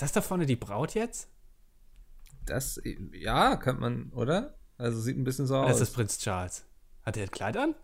[0.00, 1.28] Ist das da vorne die Braut jetzt?
[2.46, 2.80] Das,
[3.12, 4.54] ja, könnte man, oder?
[4.78, 5.80] Also sieht ein bisschen so Das aus.
[5.82, 6.64] ist Prinz Charles.
[7.02, 7.74] Hat er ein Kleid an?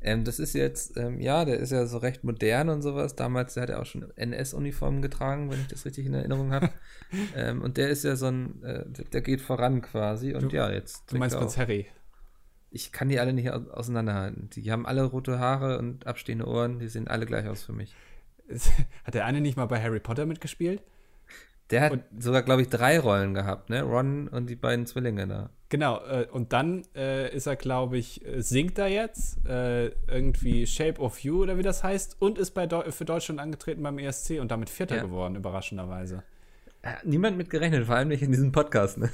[0.00, 3.14] Ähm, das ist jetzt, ähm, ja, der ist ja so recht modern und sowas.
[3.14, 6.70] Damals hat er auch schon NS-Uniformen getragen, wenn ich das richtig in Erinnerung habe.
[7.36, 10.34] ähm, und der ist ja so ein, äh, der, geht voran quasi.
[10.34, 11.12] Und Du- ja, jetzt.
[11.12, 11.86] Du meinst Prinz Harry.
[12.72, 14.50] Ich kann die alle nicht au- auseinanderhalten.
[14.50, 16.80] Die haben alle rote Haare und abstehende Ohren.
[16.80, 17.94] Die sehen alle gleich aus für mich.
[19.04, 20.82] Hat der eine nicht mal bei Harry Potter mitgespielt?
[21.70, 23.82] Der hat Und- sogar, glaube ich, drei Rollen gehabt, ne?
[23.82, 25.50] Ron und die beiden Zwillinge da.
[25.68, 30.66] Genau, äh, und dann äh, ist er, glaube ich, äh, singt er jetzt äh, irgendwie
[30.66, 33.98] Shape of You oder wie das heißt und ist bei Deu für Deutschland angetreten beim
[33.98, 35.02] ESC und damit Vierter Ja.
[35.02, 36.24] geworden, überraschenderweise.
[37.04, 39.10] Niemand mit gerechnet, vor allem nicht in diesem Podcast, ne?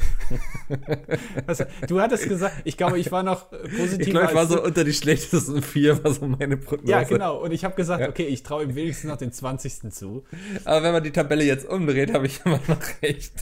[1.46, 4.00] Was, du hattest gesagt, ich glaube, ich war noch positiver.
[4.02, 6.92] Ich glaube, ich war so unter die schlechtesten vier, war so meine Prognose.
[6.92, 7.42] Ja, genau.
[7.42, 8.08] Und ich habe gesagt, Ja.
[8.08, 9.92] okay, ich traue ihm wenigstens noch den 20.
[9.92, 10.24] zu.
[10.64, 13.32] Aber wenn man die Tabelle jetzt umdreht, habe ich immer noch recht.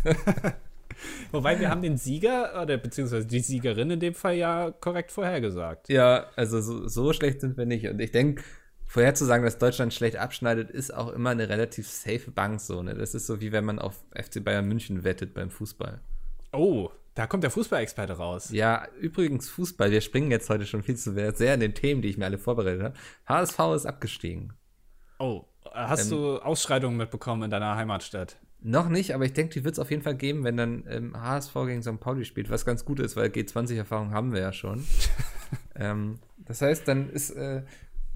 [1.33, 5.91] Wobei wir haben den Sieger, oder beziehungsweise die Siegerin in dem Fall ja korrekt vorhergesagt.
[5.91, 7.89] ja, also so, so schlecht sind wir nicht.
[7.89, 8.43] Und ich denke,
[8.95, 12.81] vorherzusagen, dass Deutschland schlecht abschneidet, ist auch immer eine relativ safe Bank so.
[12.81, 12.95] Ne?
[12.95, 16.01] Das ist so wie wenn man auf FC Bayern München wettet beim Fußball.
[16.53, 18.51] Oh, da kommt der Fußballexperte raus.
[18.53, 22.09] Ja, übrigens Fußball, wir springen jetzt heute schon viel zu sehr in den Themen, die
[22.09, 22.95] ich mir alle vorbereitet habe.
[23.27, 24.53] HSV ist abgestiegen.
[25.19, 28.37] Oh, hast Ähm, du Ausschreitungen mitbekommen in deiner Heimatstadt?
[28.61, 31.21] Noch nicht, aber ich denke, die wird es auf jeden Fall geben, wenn dann ähm,
[31.21, 31.99] HSV gegen St.
[31.99, 34.85] Pauli spielt, was ganz gut ist, weil G20-Erfahrung haben wir ja schon.
[35.75, 37.65] ähm, das heißt, dann ist äh,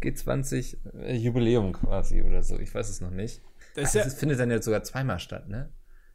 [0.03, 2.59] G20 äh, Jubiläum quasi oder so.
[2.59, 3.43] Ich weiß es noch nicht.
[3.75, 5.73] Das ist ja, das ist, findet dann ja sogar zweimal statt, ne?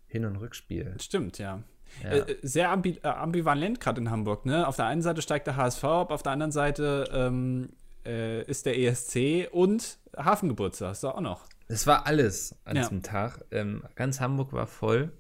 [0.08, 0.96] Hin- und Rückspiel.
[1.02, 1.64] stimmt, ja.
[2.04, 2.10] Ja.
[2.10, 4.68] Äh, sehr ambi äh, ambivalent gerade in Hamburg, ne?
[4.68, 7.70] Auf der einen Seite steigt der HSV ab, auf der anderen Seite ähm,
[8.06, 11.46] äh, ist der ESC und Hafengeburtstag hast du auch noch.
[11.68, 12.82] Es war alles an Ja.
[12.84, 13.46] diesem Tag.
[13.52, 15.12] Ähm, ganz Hamburg war voll.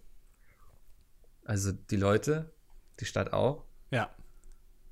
[1.45, 2.52] Also die Leute,
[3.00, 3.64] die Stadt auch.
[3.91, 4.09] Ja.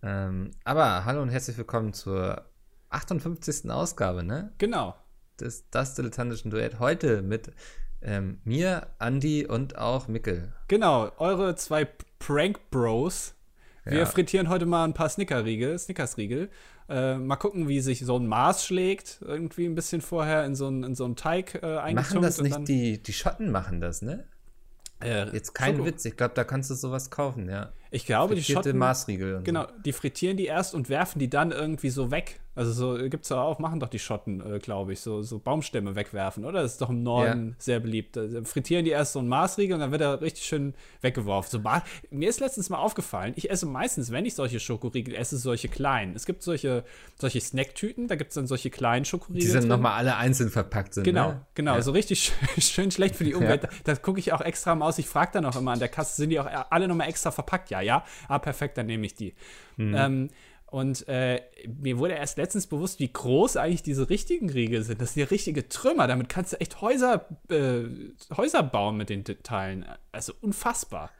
[0.04, 2.46] Ähm, aber hallo und herzlich willkommen zur
[2.92, 3.70] 58.
[3.72, 4.52] Ausgabe, ne?
[4.58, 4.96] Genau.
[5.40, 7.52] des das dilettantischen Duett heute mit
[8.04, 10.54] ähm, mir, Andi und auch Mickel.
[10.68, 11.88] Genau, eure zwei
[12.20, 13.36] Prank Bros.
[13.86, 14.06] Wir Ja.
[14.06, 16.50] frittieren heute mal ein paar Snickerriegel, Snickersriegel.
[16.90, 19.20] Äh, mal gucken, wie sich so ein Maß schlägt.
[19.22, 22.14] Irgendwie ein bisschen vorher in so einen, in so einen Teig äh, eingetunkt.
[22.14, 24.26] Machen das nicht die, die Schotten machen das, ne?
[25.04, 25.88] äh, Jetzt kein Schoko.
[25.88, 27.72] Witz, ich glaube, da kannst du sowas kaufen, ja.
[27.90, 28.80] Ich glaube, die Frittierte Schotten.
[28.80, 32.41] Maßriegel und Genau, die frittieren die erst und werfen die dann irgendwie so weg.
[32.54, 35.96] Also so gibt's ja auch, machen doch die Schotten, äh, glaube ich, so, so Baumstämme
[35.96, 36.62] wegwerfen, oder?
[36.62, 38.18] Das ist doch im Norden sehr beliebt.
[38.18, 41.62] Also frittieren die erst so einen Maßriegel und dann wird er richtig schön weggeworfen.
[41.64, 41.70] So,
[42.10, 46.14] mir ist letztens mal aufgefallen, ich esse meistens, wenn ich solche Schokoriegel esse, solche kleinen.
[46.14, 46.84] Es gibt solche,
[47.18, 49.50] solche Snacktüten, da gibt's dann solche kleinen Die Schokoriegel.
[49.50, 49.70] sind drin.
[49.70, 51.06] nochmal alle einzeln verpackt sind.
[51.06, 51.46] Genau, ne?
[51.56, 51.82] genau, Ja.
[51.82, 52.22] so richtig
[52.56, 53.66] schön, schön schlecht für die Umwelt.
[53.86, 54.98] Da gucke ich auch extra mal aus.
[54.98, 57.70] Ich frage dann auch immer an der Kasse, sind die auch alle nochmal extra verpackt?
[57.70, 58.04] Ja, ja.
[58.28, 59.34] Ah, perfekt, dann nehme ich die.
[59.78, 59.96] Hm.
[59.96, 60.30] Ähm,
[60.72, 65.02] und äh, mir wurde erst letztens bewusst, wie groß eigentlich diese richtigen Riegel sind.
[65.02, 66.08] Das sind ja richtige Trümmer.
[66.08, 67.84] Damit kannst du echt Häuser, äh,
[68.36, 69.86] Häuser bauen mit den Teilen.
[70.14, 71.12] Also unfassbar.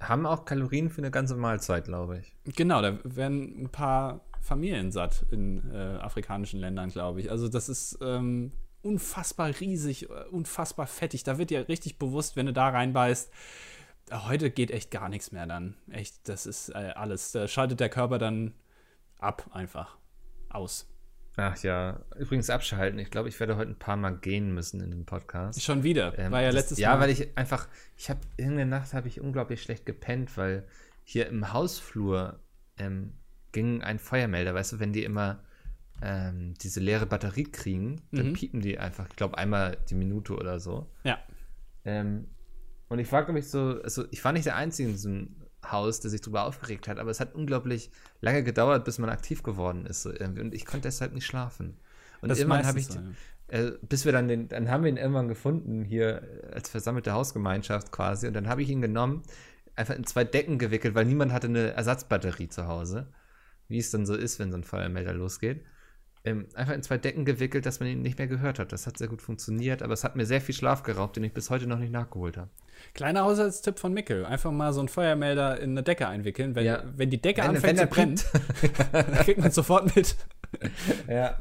[0.00, 2.56] Haben auch Kalorien für eine ganze Mahlzeit, glaube ich.
[2.56, 7.30] Genau, da werden ein paar Familien satt in äh, afrikanischen Ländern, glaube ich.
[7.30, 8.50] Also das ist ähm,
[8.82, 11.22] unfassbar riesig, äh, unfassbar fettig.
[11.22, 13.30] Da wird dir richtig bewusst, wenn du da reinbeißt,
[14.10, 15.76] äh, heute geht echt gar nichts mehr dann.
[15.92, 17.30] Echt, das ist äh, alles.
[17.30, 18.52] Da schaltet der Körper dann
[19.18, 19.96] ab einfach.
[20.48, 20.88] Aus.
[21.38, 22.98] Ach ja, übrigens abschalten.
[22.98, 25.62] Ich glaube, ich werde heute ein paar Mal gehen müssen in dem Podcast.
[25.62, 26.18] Schon wieder.
[26.18, 27.00] Ähm, War ja das- letztes ja, Mal.
[27.02, 30.66] weil ich einfach, ich habe irgendeine Nacht habe ich unglaublich schlecht gepennt, weil
[31.04, 32.40] hier im Hausflur
[32.78, 33.12] ähm,
[33.52, 35.40] ging ein Feuermelder, weißt du, wenn die immer
[36.02, 38.32] ähm, diese leere Batterie kriegen, dann Mhm.
[38.34, 40.90] piepen die einfach, ich glaube einmal die Minute oder so.
[41.04, 41.18] ja.
[41.84, 42.28] Ähm,
[42.88, 45.36] und ich fragte mich so, also ich war nicht der Einzige in diesem
[45.72, 47.90] Haus, der sich darüber aufgeregt hat, aber es hat unglaublich
[48.20, 50.02] lange gedauert, bis man aktiv geworden ist.
[50.02, 50.40] So irgendwie.
[50.40, 51.76] Und ich konnte deshalb nicht schlafen.
[52.20, 52.98] Und Das irgendwann habe ich, so,
[53.48, 57.12] äh, bis wir dann den, dann haben wir ihn irgendwann gefunden, hier äh, als versammelte
[57.12, 58.26] Hausgemeinschaft quasi.
[58.26, 59.22] Und dann habe ich ihn genommen,
[59.76, 63.08] einfach in zwei Decken gewickelt, weil niemand hatte eine Ersatzbatterie zu Hause.
[63.68, 65.64] Wie es dann so ist, wenn so ein Feuermelder losgeht.
[66.26, 68.72] Ähm, einfach in zwei Decken gewickelt, dass man ihn nicht mehr gehört hat.
[68.72, 71.32] Das hat sehr gut funktioniert, aber es hat mir sehr viel Schlaf geraubt, den ich
[71.32, 72.50] bis heute noch nicht nachgeholt habe.
[72.94, 74.26] Kleiner Haushaltstipp von Mickel.
[74.26, 76.54] Einfach mal so einen Feuermelder in eine Decke einwickeln.
[76.54, 76.82] Wenn, Ja.
[76.96, 78.20] wenn die Decke Wenn- anfängt wenn zu brennen,
[78.92, 80.16] dann kriegt man sofort mit.
[81.08, 81.36] Ja,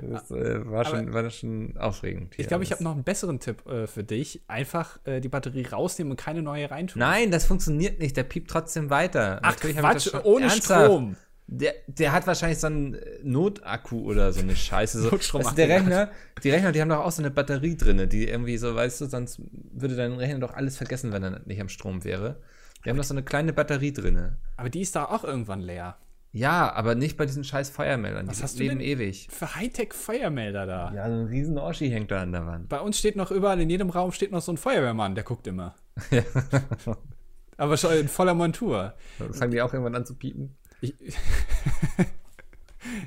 [0.00, 2.34] das äh, war, Aber- schon, war schon aufregend.
[2.36, 4.42] Ich glaube, ich habe noch einen besseren Tipp äh, für dich.
[4.48, 6.98] Einfach äh, die Batterie rausnehmen und keine neue reintun.
[7.00, 8.16] Nein, das funktioniert nicht.
[8.16, 9.38] Der piept trotzdem weiter.
[9.42, 10.84] Ach Natürlich Quatsch, ohne Ernsthaft?
[10.84, 11.16] Strom.
[11.52, 15.00] Der, der hat wahrscheinlich so einen Notakku oder so eine Scheiße.
[15.00, 15.10] So.
[15.10, 16.10] Du, der Rechner,
[16.44, 19.06] die Rechner, die haben doch auch so eine Batterie drin, die irgendwie so, weißt du,
[19.06, 19.42] sonst
[19.72, 22.40] würde dein Rechner doch alles vergessen, wenn er nicht am Strom wäre.
[22.84, 24.36] Die haben doch so eine kleine Batterie drin.
[24.56, 25.96] Aber die ist da auch irgendwann leer.
[26.32, 28.28] Ja, aber nicht bei diesen scheiß Feuermeldern.
[28.28, 29.26] Was die hast du leben denn ewig.
[29.30, 30.92] Für Hightech-Feuermelder da.
[30.94, 32.68] Ja, so ein riesen Oschi hängt da an der Wand.
[32.68, 35.48] Bei uns steht noch überall, in jedem Raum steht noch so ein Feuerwehrmann, der guckt
[35.48, 35.74] immer.
[37.56, 38.94] aber schon in voller Montur.
[39.32, 40.56] Fangen die auch irgendwann an zu piepen?
[40.80, 40.94] Ich,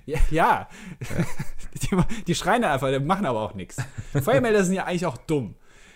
[0.05, 0.69] ja, ja.
[1.81, 1.97] Die,
[2.27, 3.77] die, schreien einfach, die machen aber auch nichts.
[4.13, 5.55] Feuermelder sind ja eigentlich auch dumm.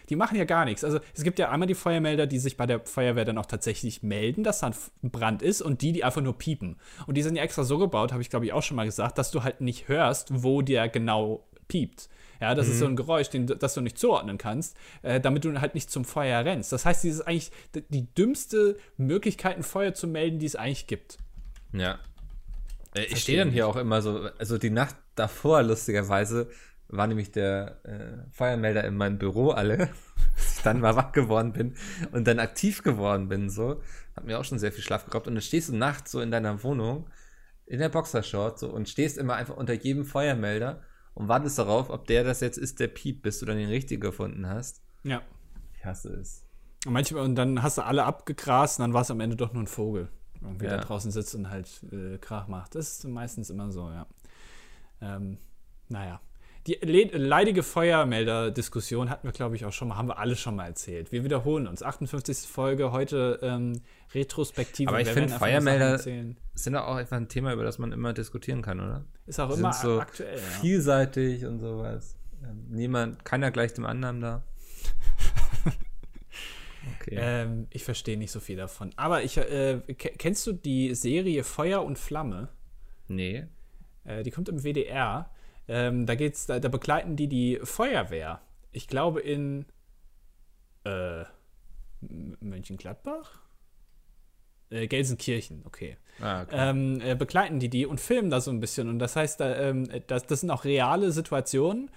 [0.09, 0.83] Die machen ja gar nichts.
[0.83, 4.03] Also es gibt ja einmal die Feuermelder, die sich bei der Feuerwehr dann auch tatsächlich
[4.03, 6.77] melden, dass da ein Brand ist und die, die einfach nur piepen.
[7.06, 9.18] Und die sind ja extra so gebaut, habe ich glaube ich auch schon mal gesagt,
[9.18, 12.09] dass du halt nicht hörst, wo der genau piept.
[12.39, 12.71] Ja, das mhm.
[12.71, 15.89] ist so ein Geräusch, den, das du nicht zuordnen kannst, äh, damit du halt nicht
[15.89, 16.71] zum Feuer rennst.
[16.71, 17.51] Das heißt, dieses ist eigentlich
[17.89, 21.18] die dümmste Möglichkeit, ein Feuer zu melden, die es eigentlich gibt.
[21.72, 22.00] Ja.
[22.96, 26.50] Äh, ich stehe dann hier auch immer so, also die Nacht davor, lustigerweise,
[26.90, 29.78] war nämlich der äh, Feuermelder in meinem Büro alle,
[30.36, 31.75] dass ich dann mal wach geworden bin
[32.12, 33.81] und dann aktiv geworden bin, so.
[34.16, 35.28] Hat mir auch schon sehr viel Schlaf geraubt.
[35.28, 37.08] Und dann stehst du nachts so in deiner Wohnung,
[37.66, 40.81] in der Boxershort, so, und stehst immer einfach unter jedem Feuermelder
[41.14, 44.02] und wartest darauf, ob der das jetzt ist, der piept, bis du dann den richtigen
[44.02, 44.81] gefunden hast.
[45.04, 45.22] Ja.
[45.78, 46.46] Ich hasse es.
[46.86, 49.54] Und manchmal, und dann hast du alle abgegrast und dann war es am Ende doch
[49.54, 50.10] nur ein Vogel.
[50.47, 50.77] Irgendwie ja.
[50.77, 52.75] da draußen sitzt und halt äh, Krach macht.
[52.75, 54.05] Das ist meistens immer so, ja.
[55.01, 55.38] Ähm,
[55.89, 56.19] naja.
[56.67, 60.65] Die leidige Feuermelder-Diskussion hatten wir, glaube ich, auch schon mal, haben wir alle schon mal
[60.65, 61.13] erzählt.
[61.13, 61.81] Wir wiederholen uns.
[61.81, 62.39] 58.
[62.39, 63.79] Folge, heute ähm,
[64.13, 64.89] Retrospektive.
[64.89, 68.81] Aber ich finde, Feuermelder sind auch einfach ein Thema, über das man immer diskutieren kann,
[68.81, 69.05] oder?
[69.25, 70.38] Ist auch immer so aktuell.
[70.38, 71.47] Vielseitig ja.
[71.47, 72.17] und sowas.
[72.44, 74.44] Ähm, niemand, keiner gleich dem anderen da.
[76.95, 77.18] Okay.
[77.19, 78.91] Ähm, ich verstehe nicht so viel davon.
[78.95, 82.50] Aber ich, äh, kennst du die Serie Feuer und Flamme?
[83.07, 83.47] Nee.
[84.03, 85.29] Äh, die kommt im WDR.
[85.68, 88.41] Ähm, da geht's, da, da, begleiten die die Feuerwehr.
[88.71, 89.65] Ich glaube in
[90.85, 91.25] äh,
[92.39, 93.41] Mönchengladbach?
[94.69, 95.97] Äh, Gelsenkirchen, okay.
[96.19, 96.56] Ah, okay.
[96.56, 98.89] Ähm, äh, begleiten die die und filmen da so ein bisschen.
[98.89, 101.89] Und das heißt, da, ähm, das, das sind auch reale Situationen.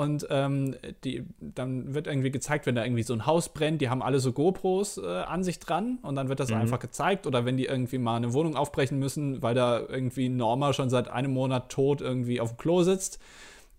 [0.00, 3.90] Und ähm, die, dann wird irgendwie gezeigt, wenn da irgendwie so ein Haus brennt, die
[3.90, 6.56] haben alle so GoPros äh, an sich dran und dann wird das mhm.
[6.56, 7.26] einfach gezeigt.
[7.26, 11.08] Oder wenn die irgendwie mal eine Wohnung aufbrechen müssen, weil da irgendwie Norma schon seit
[11.08, 13.18] einem Monat tot irgendwie auf dem Klo sitzt,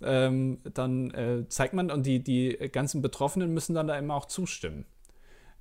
[0.03, 4.25] ähm, dann äh, zeigt man und die, die ganzen Betroffenen müssen dann da immer auch
[4.25, 4.85] zustimmen.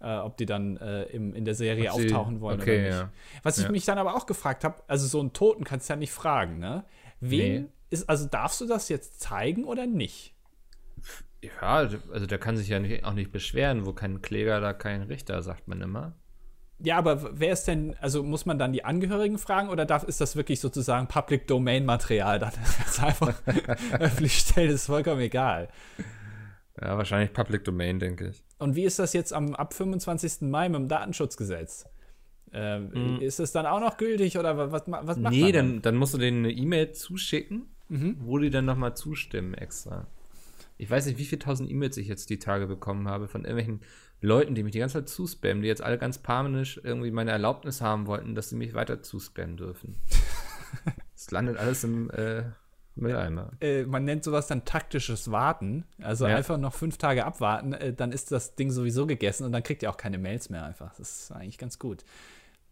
[0.03, 3.01] Äh, ob die dann äh, im, in der Serie Sie, auftauchen wollen okay, oder nicht.
[3.01, 3.13] Ja.
[3.45, 3.71] Was ich ja.
[3.71, 6.59] mich dann aber auch gefragt habe, also so einen Toten kannst du ja nicht fragen,
[6.59, 6.85] ne?
[7.21, 7.69] Wen nee.
[7.89, 10.35] ist, also darfst du das jetzt zeigen oder nicht?
[11.43, 15.03] Ja, also der kann sich ja nicht, auch nicht beschweren, wo kein Kläger, da kein
[15.03, 16.15] Richter, sagt man immer.
[16.83, 20.21] Ja, aber wer ist denn, also muss man dann die Angehörigen fragen oder darf, ist
[20.21, 22.39] das wirklich sozusagen Public Domain Material?
[22.39, 22.53] Dann
[22.87, 23.35] ist einfach
[23.99, 25.69] öffentlich stellen, ist vollkommen egal.
[26.81, 28.43] Ja, wahrscheinlich Public Domain, denke ich.
[28.59, 30.43] Und wie ist das jetzt am, ab 25.
[30.43, 31.85] Mai mit dem Datenschutzgesetz?
[32.53, 33.21] Ähm, mhm.
[33.21, 35.33] Ist es dann auch noch gültig oder was, was macht nee, man?
[35.33, 38.17] Nee, dann, dann musst du denen eine E-Mail zuschicken, mhm.
[38.21, 40.07] wo die dann nochmal zustimmen extra.
[40.81, 43.81] Ich weiß nicht, wie viele tausend E-Mails ich jetzt die Tage bekommen habe von irgendwelchen
[44.23, 47.83] Leuten, die mich die ganze Zeit zuspammen, die jetzt alle ganz panisch irgendwie meine Erlaubnis
[47.83, 49.97] haben wollten, dass sie mich weiter zuspammen dürfen.
[51.15, 52.45] Es landet alles im äh,
[52.95, 53.51] Mülleimer.
[53.61, 55.85] Äh, man nennt sowas dann taktisches Warten.
[56.01, 56.35] Also ja.
[56.35, 59.83] einfach noch fünf Tage abwarten, äh, dann ist das Ding sowieso gegessen und dann kriegt
[59.83, 60.95] ihr auch keine Mails mehr einfach.
[60.97, 62.05] Das ist eigentlich ganz gut.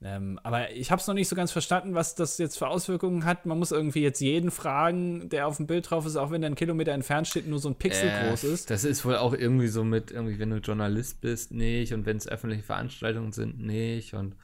[0.00, 3.24] Ähm, aber ich habe es noch nicht so ganz verstanden, was das jetzt für Auswirkungen
[3.24, 3.46] hat.
[3.46, 6.46] Man muss irgendwie jetzt jeden fragen, der auf dem Bild drauf ist, auch wenn der
[6.46, 8.70] einen Kilometer entfernt steht, nur so ein Pixel äh, groß ist.
[8.70, 11.92] Das ist wohl auch irgendwie so mit, irgendwie, wenn du Journalist bist, nicht.
[11.92, 14.14] Und wenn es öffentliche Veranstaltungen sind, nicht.
[14.14, 14.36] Und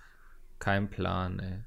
[0.58, 1.58] kein Plan, ey.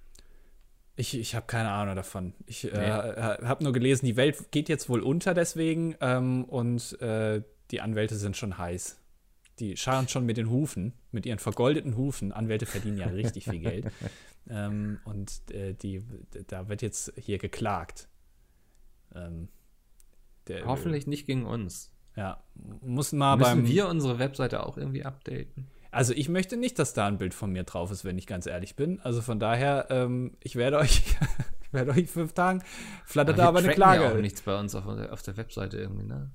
[0.97, 2.33] Ich, ich habe keine Ahnung davon.
[2.45, 2.71] Ich nee.
[2.71, 7.41] äh, habe nur gelesen, die Welt geht jetzt wohl unter deswegen ähm, und äh,
[7.71, 8.99] die Anwälte sind schon heiß
[9.59, 12.31] die scharen schon mit den Hufen, mit ihren vergoldeten Hufen.
[12.31, 13.85] Anwälte verdienen ja richtig viel Geld.
[14.49, 16.05] Ähm, und äh, die,
[16.47, 18.07] da wird jetzt hier geklagt.
[19.13, 19.49] Ähm,
[20.47, 21.91] der, Hoffentlich nicht gegen uns.
[22.15, 23.67] Ja, muss mal Müssen beim.
[23.67, 25.67] wir unsere Webseite auch irgendwie updaten?
[25.91, 28.45] Also ich möchte nicht, dass da ein Bild von mir drauf ist, wenn ich ganz
[28.45, 28.99] ehrlich bin.
[29.01, 31.03] Also von daher, ähm, ich werde euch,
[31.61, 32.63] ich werde euch in fünf Tagen
[33.05, 34.03] flattert da aber eine Klage.
[34.03, 36.31] Ja auch nichts bei uns auf, auf der Webseite irgendwie, ne?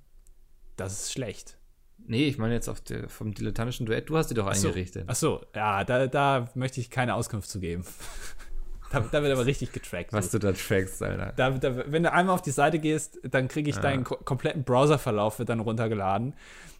[0.76, 1.58] Das ist schlecht.
[2.06, 4.08] Nee, ich meine jetzt auf der, vom dilettantischen Duett.
[4.08, 5.04] Du hast die doch ach eingerichtet.
[5.06, 7.84] Ach so, ja, da, da möchte ich keine Auskunft zu geben.
[8.92, 10.12] Da, da, wird aber richtig getrackt.
[10.12, 11.32] Was du da trackst, Alter.
[11.34, 13.80] Da, da, wenn du einmal auf die Seite gehst, dann kriege ich ja.
[13.80, 16.34] deinen ko kompletten Browserverlauf wird dann runtergeladen.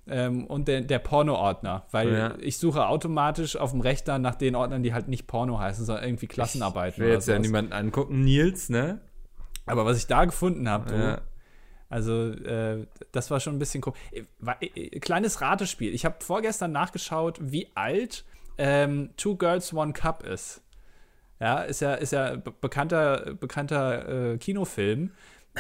[0.07, 2.35] Ähm, und der, der Porno-Ordner, weil ja.
[2.41, 6.05] ich suche automatisch auf dem Rechner nach den Ordnern, die halt nicht Porno heißen, sondern
[6.05, 7.00] irgendwie Klassenarbeiten.
[7.02, 9.00] Ich will jetzt ja niemanden angucken, Nils, ne?
[9.64, 11.21] Aber was ich da gefunden habe, ja.
[11.93, 13.93] Also äh, das war schon ein bisschen cool.
[14.13, 15.93] Äh, äh, kleines Ratespiel.
[15.93, 18.25] Ich habe vorgestern nachgeschaut, wie alt
[18.57, 20.63] ähm, Two Girls One Cup ist.
[21.39, 25.11] Ja, ist ja, ist ja bekannter, bekannter äh, Kinofilm.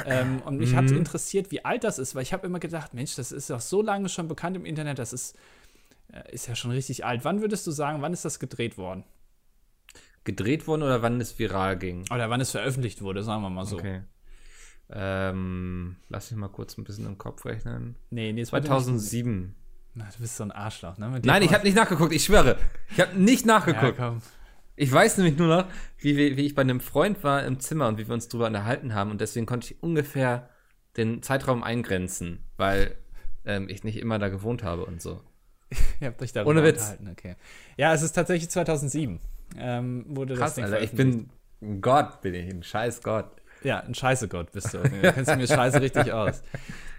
[0.06, 0.76] Ähm, und mich mhm.
[0.76, 3.60] hat interessiert, wie alt das ist, weil ich habe immer gedacht, Mensch, das ist doch
[3.60, 5.36] so lange schon bekannt im Internet, das ist,
[6.10, 7.26] äh, ist ja schon richtig alt.
[7.26, 9.04] Wann würdest du sagen, wann ist das gedreht worden?
[10.24, 12.06] Gedreht worden oder wann es viral ging?
[12.10, 13.76] Oder wann es veröffentlicht wurde, sagen wir mal so.
[13.76, 14.00] Okay.
[14.94, 17.96] Ähm, lass mich mal kurz ein bisschen im Kopf rechnen.
[18.10, 19.54] Nee, nee, 2007.
[19.94, 21.20] Na, du bist so ein Arschloch, ne?
[21.24, 22.58] Nein, ich habe nicht nachgeguckt, ich schwöre.
[22.90, 23.98] Ich habe nicht nachgeguckt.
[23.98, 24.16] Ja,
[24.76, 25.66] ich weiß nämlich nur noch,
[25.98, 28.94] wie, wie, ich bei einem Freund war im Zimmer und wie wir uns drüber unterhalten
[28.94, 30.48] haben und deswegen konnte ich ungefähr
[30.96, 32.96] den Zeitraum eingrenzen, weil
[33.44, 35.20] ähm, ich nicht immer da gewohnt habe und so.
[36.00, 36.80] Ihr habt euch darüber Ohne Witz.
[36.80, 37.36] unterhalten, okay.
[37.76, 39.20] Ja, es ist tatsächlich 2007.
[39.58, 41.30] Ähm, wurde Krass, das Ding Alter, ich bin
[41.60, 43.30] ein Gott, bin ich, ein scheiß Gott.
[43.64, 44.78] Ja, ein scheiße Gott bist du.
[44.82, 46.42] Du kennst mir scheiße richtig aus.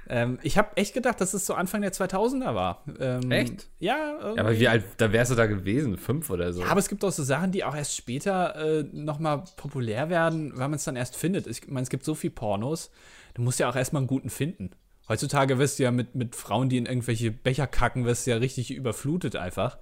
[0.09, 2.83] Ähm, ich habe echt gedacht, dass es so Anfang der 2000er war.
[2.99, 3.67] Ähm, echt?
[3.79, 4.41] Ja, ja.
[4.41, 5.97] Aber wie alt, da wärst du da gewesen?
[5.97, 6.61] Fünf oder so?
[6.61, 10.51] Ja, aber es gibt auch so Sachen, die auch erst später äh, nochmal populär werden,
[10.55, 11.47] weil man es dann erst findet.
[11.47, 12.91] Ich meine, es gibt so viel Pornos,
[13.33, 14.71] du musst ja auch erstmal einen guten finden.
[15.07, 18.37] Heutzutage wirst du ja mit, mit Frauen, die in irgendwelche Becher kacken, wirst du ja
[18.37, 19.77] richtig überflutet einfach.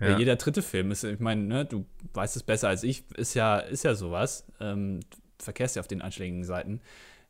[0.00, 0.18] Ja.
[0.18, 3.58] Jeder dritte Film ist, ich meine, ne, du weißt es besser als ich, ist ja,
[3.58, 4.46] ist ja sowas.
[4.60, 5.00] Ähm,
[5.44, 6.80] verkehrst ja auf den einschlägigen Seiten.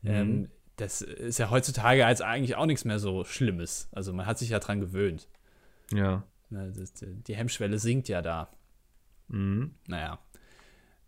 [0.02, 0.10] Mhm.
[0.10, 3.88] Ähm, das ist ja heutzutage als eigentlich auch nichts mehr so Schlimmes.
[3.92, 5.28] Also man hat sich ja dran gewöhnt.
[5.92, 6.24] Ja.
[6.50, 8.48] Die Hemmschwelle sinkt ja da.
[9.28, 9.74] Mhm.
[9.86, 10.18] Naja.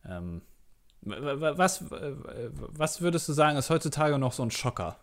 [0.04, 0.42] Ähm,
[1.02, 4.99] was, was würdest du sagen, ist heutzutage noch so ein Schocker?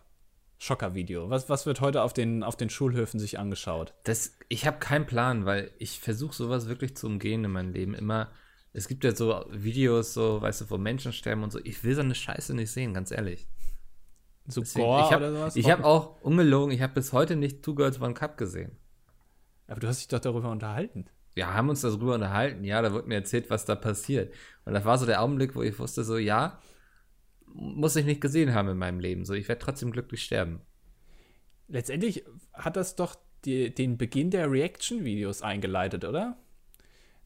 [0.58, 1.28] Schocker-Video.
[1.28, 3.94] Was, was wird heute auf den, auf den Schulhöfen sich angeschaut?
[4.04, 7.94] Das, ich habe keinen Plan, weil ich versuche sowas wirklich zu umgehen in meinem Leben.
[7.94, 8.30] Immer,
[8.72, 11.60] es gibt ja so Videos, so, weißt du, wo Menschen sterben und so.
[11.62, 13.46] Ich will so eine Scheiße nicht sehen, ganz ehrlich.
[14.46, 15.56] So Deswegen, Gore ich hab, oder sowas?
[15.56, 18.72] Ich habe auch, ungelogen, ich habe bis heute nicht Two Girls One Cup gesehen.
[19.66, 21.06] Aber du hast dich doch darüber unterhalten.
[21.34, 22.64] Ja, haben uns darüber unterhalten.
[22.64, 24.34] Ja, da wurde mir erzählt, was da passiert.
[24.64, 26.58] Und das war so der Augenblick, wo ich wusste, so, ja,
[27.46, 29.24] muss ich nicht gesehen haben in meinem Leben.
[29.24, 30.60] So, ich werde trotzdem glücklich sterben.
[31.68, 36.41] Letztendlich hat das doch die, den Beginn der Reaction-Videos eingeleitet, oder?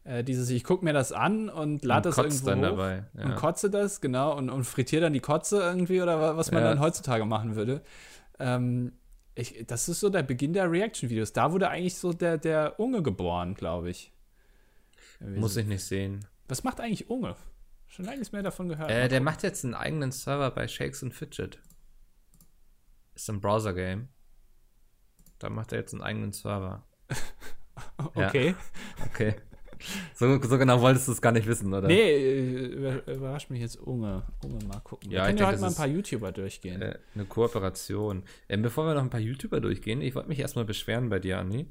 [0.06, 3.24] Äh, dieses, ich gucke mir das an und lade das irgendwo dann dabei, ja.
[3.24, 6.68] und kotze das, genau, und, und frittiere dann die Kotze irgendwie oder was man ja.
[6.68, 7.82] dann heutzutage machen würde.
[8.38, 8.92] Ähm,
[9.34, 11.32] ich, das ist so der Beginn der Reaction-Videos.
[11.32, 14.12] Da wurde eigentlich so der, der Unge geboren, glaube ich.
[15.18, 16.24] Muss ich nicht sehen.
[16.46, 17.34] Was macht eigentlich Unge?
[17.88, 18.90] Schon lange nichts mehr davon gehört.
[18.90, 21.58] Äh, der macht jetzt einen eigenen Server bei Shakes and Fidget.
[23.14, 24.08] Ist ein Browser-Game.
[25.38, 26.86] Da macht er jetzt einen eigenen Server.
[28.14, 28.54] okay.
[28.98, 29.06] Ja.
[29.06, 29.34] Okay.
[30.14, 31.86] So, so, genau wolltest du es gar nicht wissen, oder?
[31.86, 32.66] Nee,
[33.06, 34.22] überrascht mich jetzt Unge.
[34.44, 35.10] Unge mal gucken.
[35.10, 36.82] Ja, wir können ja heute mal ein paar YouTuber durchgehen.
[36.82, 38.22] Äh, eine Kooperation.
[38.48, 41.38] Ähm, bevor wir noch ein paar YouTuber durchgehen, ich wollte mich erstmal beschweren bei dir,
[41.38, 41.66] Anni.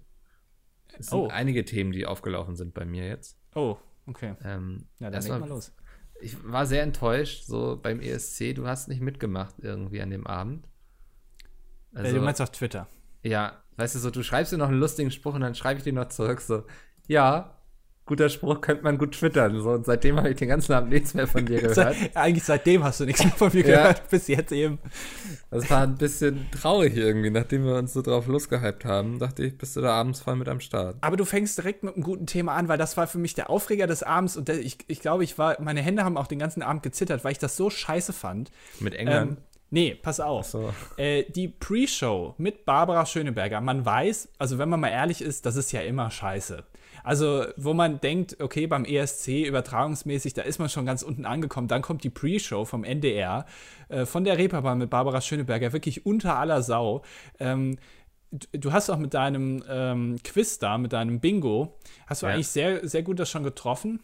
[0.97, 1.27] Es sind oh.
[1.27, 3.37] einige Themen, die aufgelaufen sind bei mir jetzt.
[3.53, 4.35] Oh, okay.
[4.43, 5.73] Ähm, ja, dann leg mal los.
[6.21, 8.55] Ich war sehr enttäuscht, so beim ESC.
[8.55, 10.67] Du hast nicht mitgemacht irgendwie an dem Abend.
[11.93, 12.87] Äh, also, du meinst auf Twitter?
[13.23, 15.83] Ja, weißt du, so, du schreibst dir noch einen lustigen Spruch und dann schreibe ich
[15.83, 16.63] dir noch zurück, so,
[17.07, 17.54] ja,
[18.05, 19.59] guter Spruch, könnte man gut twittern.
[19.61, 21.95] So, und seitdem habe ich den ganzen Abend nichts mehr von dir gehört.
[22.13, 24.79] Eigentlich seitdem hast du nichts mehr von mir gehört, bis jetzt eben.
[25.49, 29.57] Das war ein bisschen traurig irgendwie, nachdem wir uns so drauf losgehypt haben, dachte ich,
[29.57, 30.97] bist du da abends voll mit am Start.
[31.01, 33.49] Aber du fängst direkt mit einem guten Thema an, weil das war für mich der
[33.49, 36.39] Aufreger des Abends und der, ich, ich glaube, ich war, meine Hände haben auch den
[36.39, 38.51] ganzen Abend gezittert, weil ich das so scheiße fand.
[38.79, 39.31] Mit England?
[39.31, 39.37] Ähm,
[39.71, 40.45] Nee, pass auf.
[40.45, 40.73] So.
[40.95, 45.55] Äh, die Pre-Show mit Barbara Schöneberger, man weiß, also wenn man mal ehrlich ist, das
[45.55, 46.63] ist ja immer scheiße.
[47.05, 51.67] Also, wo man denkt, okay, beim ESC übertragungsmäßig, da ist man schon ganz unten angekommen.
[51.67, 53.45] Dann kommt die Pre-Show vom NDR
[53.89, 57.03] äh, von der Reeperbahn mit Barbara Schöneberger, wirklich unter aller Sau.
[57.39, 57.77] Ähm,
[58.31, 62.33] du hast auch mit deinem ähm, Quiz da, mit deinem Bingo, hast du ja.
[62.33, 63.99] eigentlich sehr, sehr gut das schon getroffen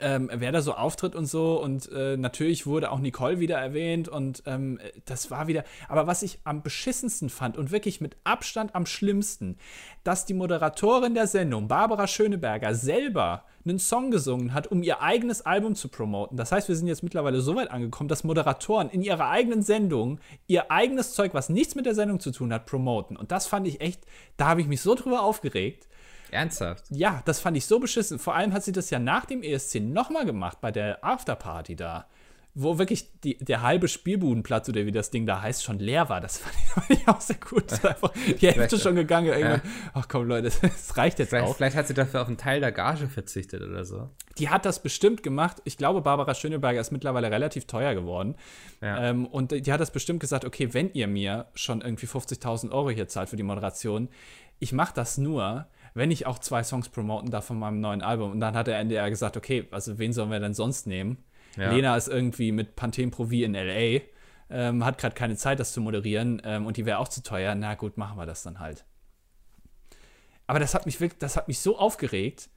[0.00, 1.60] ähm, wer da so auftritt und so.
[1.60, 5.64] Und äh, natürlich wurde auch Nicole wieder erwähnt und ähm, das war wieder.
[5.88, 9.56] Aber was ich am beschissensten fand und wirklich mit Abstand am schlimmsten,
[10.02, 15.46] dass die Moderatorin der Sendung, Barbara Schöneberger, selber einen Song gesungen hat, um ihr eigenes
[15.46, 16.36] Album zu promoten.
[16.36, 20.20] Das heißt, wir sind jetzt mittlerweile so weit angekommen, dass Moderatoren in ihrer eigenen Sendung
[20.46, 23.16] ihr eigenes Zeug, was nichts mit der Sendung zu tun hat, promoten.
[23.16, 24.04] Und das fand ich echt,
[24.36, 25.88] da habe ich mich so drüber aufgeregt.
[26.34, 26.84] Ernsthaft?
[26.90, 28.18] Ja, das fand ich so beschissen.
[28.18, 32.06] Vor allem hat sie das ja nach dem ESC nochmal gemacht, bei der Afterparty da
[32.56, 36.20] wo wirklich die, der halbe Spielbudenplatz oder wie das Ding da heißt, schon leer war.
[36.20, 37.72] Das fand ich, fand ich auch sehr gut.
[37.84, 39.38] Einfach die Hälfte schon gegangen.
[39.38, 39.60] Ja.
[39.92, 41.56] ach komm, Leute, das reicht jetzt vielleicht, auch.
[41.56, 44.08] Vielleicht hat sie dafür auf einen Teil der Gage verzichtet oder so.
[44.38, 45.62] Die hat das bestimmt gemacht.
[45.64, 48.36] Ich glaube, Barbara Schöneberger ist mittlerweile relativ teuer geworden.
[48.80, 49.10] Ja.
[49.10, 52.90] Ähm, und die hat das bestimmt gesagt, okay, wenn ihr mir schon irgendwie 50.000 Euro
[52.90, 54.08] hier zahlt für die Moderation,
[54.60, 58.32] ich mache das nur, wenn ich auch zwei Songs promoten darf von meinem neuen Album.
[58.32, 61.18] Und dann hat der NDR gesagt, okay, also wen sollen wir denn sonst nehmen?
[61.56, 61.70] Ja.
[61.70, 64.00] Lena ist irgendwie mit Pantene Pro V in LA,
[64.50, 67.54] ähm, hat gerade keine Zeit, das zu moderieren ähm, und die wäre auch zu teuer.
[67.54, 68.84] Na gut, machen wir das dann halt.
[70.48, 72.50] Aber das hat mich wirklich, das hat mich so aufgeregt.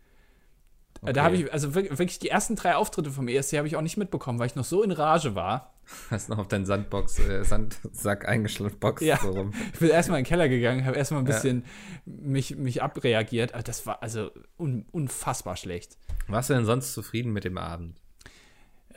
[1.01, 1.13] Okay.
[1.13, 3.98] Da habe ich, also wirklich die ersten drei Auftritte vom ESC habe ich auch nicht
[3.98, 5.76] mitbekommen, weil ich noch so in Rage war.
[6.10, 9.17] Hast noch auf deinen Sandbox, äh, Sandsack eingeschlafen, Box ja.
[9.17, 9.53] so rum.
[9.74, 11.63] Ich bin erstmal in den Keller gegangen, habe erstmal ein bisschen
[12.06, 12.13] ja.
[12.13, 13.53] mich, mich abreagiert.
[13.67, 15.98] Das war also un, unfassbar schlecht.
[16.27, 17.96] Warst du denn sonst zufrieden mit dem Abend?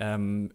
[0.01, 0.53] ähm,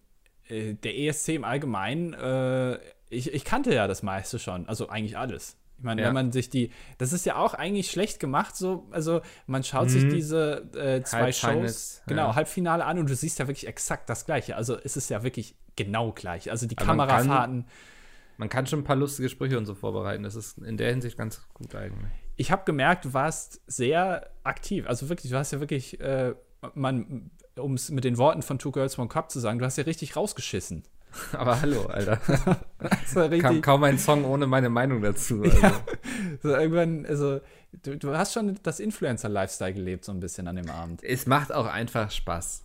[0.49, 5.17] äh, der ESC im Allgemeinen, äh, ich, ich kannte ja das meiste schon, also eigentlich
[5.17, 5.57] alles.
[5.77, 6.07] Ich meine, ja.
[6.07, 9.85] wenn man sich die, das ist ja auch eigentlich schlecht gemacht, so, also man schaut
[9.85, 9.89] mhm.
[9.89, 12.35] sich diese äh, zwei Shows, genau, ja.
[12.35, 14.55] Halbfinale an und du siehst ja wirklich exakt das Gleiche.
[14.55, 16.51] Also es ist ja wirklich genau gleich.
[16.51, 17.29] Also die Aber Kamerafahrten.
[17.29, 17.65] Man kann,
[18.37, 20.23] man kann schon ein paar lustige Sprüche und so vorbereiten.
[20.23, 22.11] Das ist in der Hinsicht ganz gut eigentlich.
[22.37, 24.87] Ich habe gemerkt, du warst sehr aktiv.
[24.87, 26.35] Also wirklich, du hast ja wirklich, äh,
[26.73, 29.77] man um es mit den Worten von Two Girls One Cup zu sagen, du hast
[29.77, 30.83] ja richtig rausgeschissen.
[31.31, 32.17] Aber hallo, Alter.
[33.39, 35.43] Kam kaum ein Song ohne meine Meinung dazu.
[35.43, 35.59] Also.
[35.61, 35.81] Ja.
[36.43, 37.39] So irgendwann, also,
[37.83, 41.03] du, du hast schon das Influencer-Lifestyle gelebt, so ein bisschen an dem Abend.
[41.03, 42.64] Es macht auch einfach Spaß.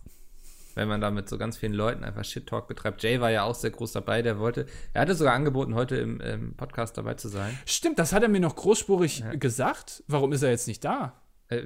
[0.75, 3.03] Wenn man da mit so ganz vielen Leuten einfach Shit-Talk betreibt.
[3.03, 6.19] Jay war ja auch sehr groß dabei, der wollte, er hatte sogar angeboten, heute im,
[6.21, 7.57] im Podcast dabei zu sein.
[7.65, 9.35] Stimmt, das hat er mir noch großspurig ja.
[9.35, 10.03] gesagt.
[10.07, 11.21] Warum ist er jetzt nicht da?
[11.49, 11.63] Äh,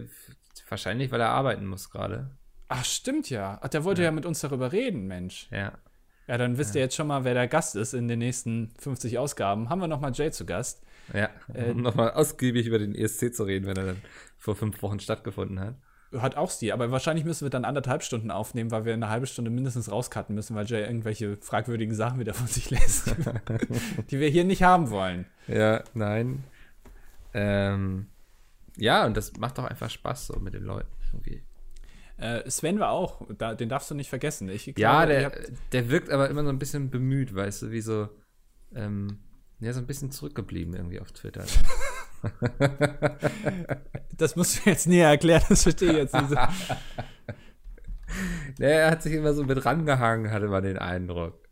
[0.70, 2.32] wahrscheinlich, weil er arbeiten muss gerade.
[2.68, 3.60] Ach, stimmt ja.
[3.62, 4.08] Ach, der wollte ja.
[4.08, 5.48] ja mit uns darüber reden, Mensch.
[5.52, 5.74] Ja.
[6.28, 6.80] Ja, dann wisst ja.
[6.80, 9.70] ihr jetzt schon mal, wer der Gast ist in den nächsten 50 Ausgaben.
[9.70, 10.84] Haben wir nochmal Jay zu Gast.
[11.14, 14.02] Ja, äh, um nochmal ausgiebig über den ESC zu reden, wenn er dann
[14.38, 15.76] vor fünf Wochen stattgefunden hat.
[16.20, 19.28] Hat auch Stil, aber wahrscheinlich müssen wir dann anderthalb Stunden aufnehmen, weil wir eine halbe
[19.28, 23.16] Stunde mindestens rauscutten müssen, weil Jay irgendwelche fragwürdigen Sachen wieder von sich lässt,
[24.10, 25.26] die wir hier nicht haben wollen.
[25.48, 26.44] Ja, nein.
[27.34, 28.08] Ähm,
[28.78, 31.44] ja, und das macht doch einfach Spaß so mit den Leuten irgendwie.
[32.18, 34.48] Äh, Sven war auch, da, den darfst du nicht vergessen.
[34.50, 35.32] Ich glaube, ja, der,
[35.72, 38.10] der wirkt aber immer so ein bisschen bemüht, weißt du, wie so,
[38.74, 39.20] ähm,
[39.60, 41.44] ja, so ein bisschen zurückgeblieben irgendwie auf Twitter.
[44.18, 46.30] das musst du jetzt näher erklären, das verstehe ich jetzt nicht.
[46.30, 46.36] So.
[48.60, 51.46] er hat sich immer so mit rangehangen, hatte man den Eindruck.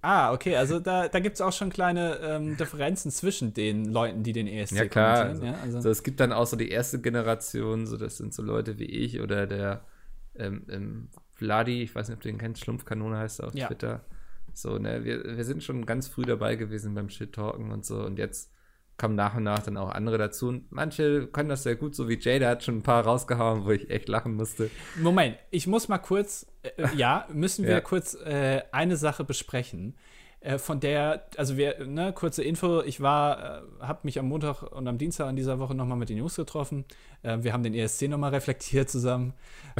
[0.00, 4.22] Ah, okay, also da, da gibt es auch schon kleine ähm, Differenzen zwischen den Leuten,
[4.22, 5.24] die den ESC ja, klar.
[5.24, 5.80] Also, ja, also.
[5.80, 8.84] So, es gibt dann auch so die erste Generation, so das sind so Leute wie
[8.84, 9.84] ich oder der
[10.36, 13.66] ähm, ähm, Vladi, ich weiß nicht, ob du den kennst, Schlumpfkanone heißt er auf ja.
[13.66, 14.04] Twitter.
[14.54, 18.18] So, ne, wir, wir sind schon ganz früh dabei gewesen beim Shit-Talken und so und
[18.18, 18.52] jetzt
[18.98, 20.48] kommen nach und nach dann auch andere dazu.
[20.48, 23.64] Und manche können das sehr gut, so wie Jay, der hat schon ein paar rausgehauen,
[23.64, 24.70] wo ich echt lachen musste.
[24.96, 27.80] Moment, ich muss mal kurz, äh, ja, müssen wir ja.
[27.80, 29.96] kurz äh, eine Sache besprechen.
[30.40, 34.62] Äh, von der, also wir, ne, kurze Info, ich war, äh, habe mich am Montag
[34.62, 36.84] und am Dienstag in dieser Woche nochmal mit den Jungs getroffen.
[37.22, 39.34] Äh, wir haben den ESC nochmal reflektiert zusammen.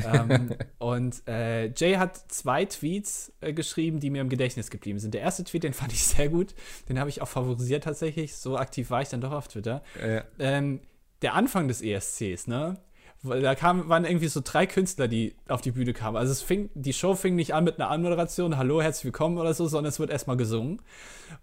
[0.04, 5.14] Ähm, und äh, Jay hat zwei Tweets äh, geschrieben, die mir im Gedächtnis geblieben sind.
[5.14, 6.54] Der erste Tweet, den fand ich sehr gut.
[6.88, 8.34] Den habe ich auch favorisiert tatsächlich.
[8.34, 9.82] So aktiv war ich dann doch auf Twitter.
[10.04, 10.24] Ja.
[10.40, 10.80] Ähm,
[11.22, 12.78] der Anfang des ESCs, ne?
[13.22, 16.16] Da kam, waren irgendwie so drei Künstler, die auf die Bühne kamen.
[16.16, 19.54] Also es fing, die Show fing nicht an mit einer Anmoderation, hallo, herzlich willkommen oder
[19.54, 20.80] so, sondern es wird erstmal gesungen.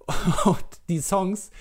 [0.45, 1.51] Und die Songs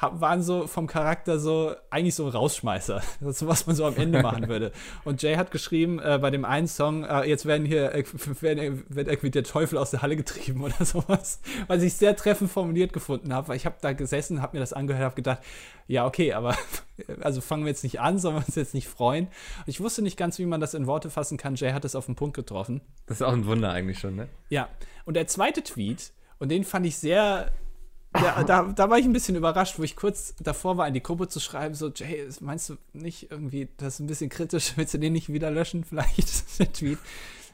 [0.00, 4.48] waren so vom Charakter so eigentlich so Rausschmeißer, so was man so am Ende machen
[4.48, 4.72] würde.
[5.04, 8.04] Und Jay hat geschrieben äh, bei dem einen Song, äh, jetzt werden hier äh,
[8.40, 12.50] werden, wird irgendwie der Teufel aus der Halle getrieben oder sowas, was ich sehr treffend
[12.50, 15.42] formuliert gefunden habe, weil ich habe da gesessen, habe mir das angehört, habe gedacht,
[15.86, 16.56] ja okay, aber
[17.20, 19.26] also fangen wir jetzt nicht an, sollen wir uns jetzt nicht freuen.
[19.26, 21.54] Und ich wusste nicht ganz, wie man das in Worte fassen kann.
[21.54, 22.80] Jay hat es auf den Punkt getroffen.
[23.06, 24.28] Das ist auch ein Wunder eigentlich schon, ne?
[24.48, 24.68] Ja.
[25.04, 27.50] Und der zweite Tweet und den fand ich sehr
[28.14, 31.02] ja, da, da war ich ein bisschen überrascht, wo ich kurz davor war, in die
[31.02, 34.94] Gruppe zu schreiben, so, Jay, meinst du nicht irgendwie, das ist ein bisschen kritisch, willst
[34.94, 36.98] du den nicht wieder löschen, vielleicht, der Tweet?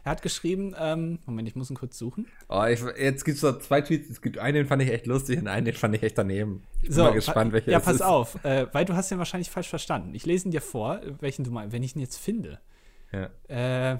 [0.04, 2.26] Er hat geschrieben, ähm, Moment, ich muss ihn kurz suchen.
[2.48, 4.10] Oh, ich, jetzt gibt es noch zwei Tweets.
[4.10, 6.62] Es gibt einen, den fand ich echt lustig und einen, den fand ich echt daneben.
[6.82, 8.02] Ich bin so, mal gespannt, welcher Ja, pass ist.
[8.02, 10.14] auf, äh, weil du hast den wahrscheinlich falsch verstanden.
[10.14, 12.60] Ich lese ihn dir vor, welchen du meinst, wenn ich ihn jetzt finde.
[13.12, 13.30] Ja.
[13.48, 13.92] Äh,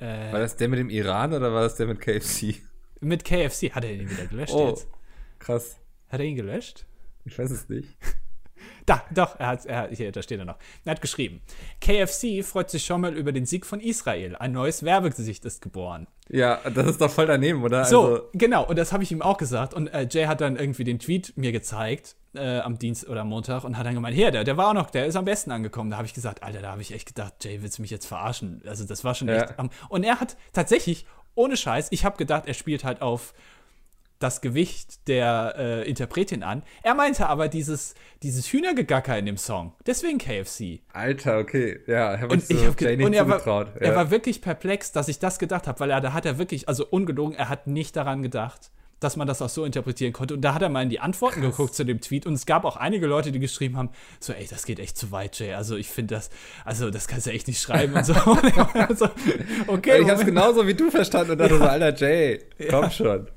[0.00, 2.56] äh, war das der mit dem Iran oder war das der mit KFC?
[3.00, 3.70] Mit KFC.
[3.70, 4.70] Hat er den wieder gelöscht oh.
[4.70, 4.88] jetzt?
[5.38, 5.76] Krass.
[6.08, 6.86] Hat er ihn gelöscht?
[7.24, 7.88] Ich weiß es nicht.
[8.86, 10.56] Da, doch, er hat, er, hier, da steht er noch.
[10.84, 11.42] Er hat geschrieben:
[11.80, 14.34] KFC freut sich schon mal über den Sieg von Israel.
[14.36, 16.06] Ein neues Werbegesicht ist geboren.
[16.30, 17.84] Ja, das ist doch voll daneben, oder?
[17.84, 19.74] So, also genau, und das habe ich ihm auch gesagt.
[19.74, 23.64] Und äh, Jay hat dann irgendwie den Tweet mir gezeigt äh, am Dienst oder Montag
[23.64, 25.90] und hat dann gemeint, hier, der, der war auch noch, der ist am besten angekommen.
[25.90, 28.06] Da habe ich gesagt, Alter, da habe ich echt gedacht, Jay, willst du mich jetzt
[28.06, 28.62] verarschen?
[28.66, 29.54] Also das war schon echt.
[29.58, 29.68] Ja.
[29.88, 33.34] und er hat tatsächlich, ohne Scheiß, ich habe gedacht, er spielt halt auf
[34.18, 36.62] das Gewicht der äh, Interpretin an.
[36.82, 39.74] Er meinte aber dieses, dieses Hühnergegacker in dem Song.
[39.86, 40.80] Deswegen KFC.
[40.92, 41.80] Alter, okay.
[41.86, 43.72] Ja, hab und ich so hab und er war, ja.
[43.80, 46.68] er war wirklich perplex, dass ich das gedacht habe, weil er da hat er wirklich,
[46.68, 48.70] also ungelogen, er hat nicht daran gedacht,
[49.00, 50.34] dass man das auch so interpretieren konnte.
[50.34, 51.56] Und da hat er mal in die Antworten Krass.
[51.56, 54.46] geguckt zu dem Tweet und es gab auch einige Leute, die geschrieben haben, so, ey,
[54.48, 55.54] das geht echt zu weit, Jay.
[55.54, 56.30] Also ich finde das,
[56.64, 58.14] also das kannst du echt nicht schreiben und so.
[58.74, 59.08] also,
[59.66, 60.02] okay.
[60.02, 61.58] Ich habe es genauso wie du verstanden und dachte ja.
[61.58, 62.90] so, alter Jay, komm ja.
[62.90, 63.28] schon.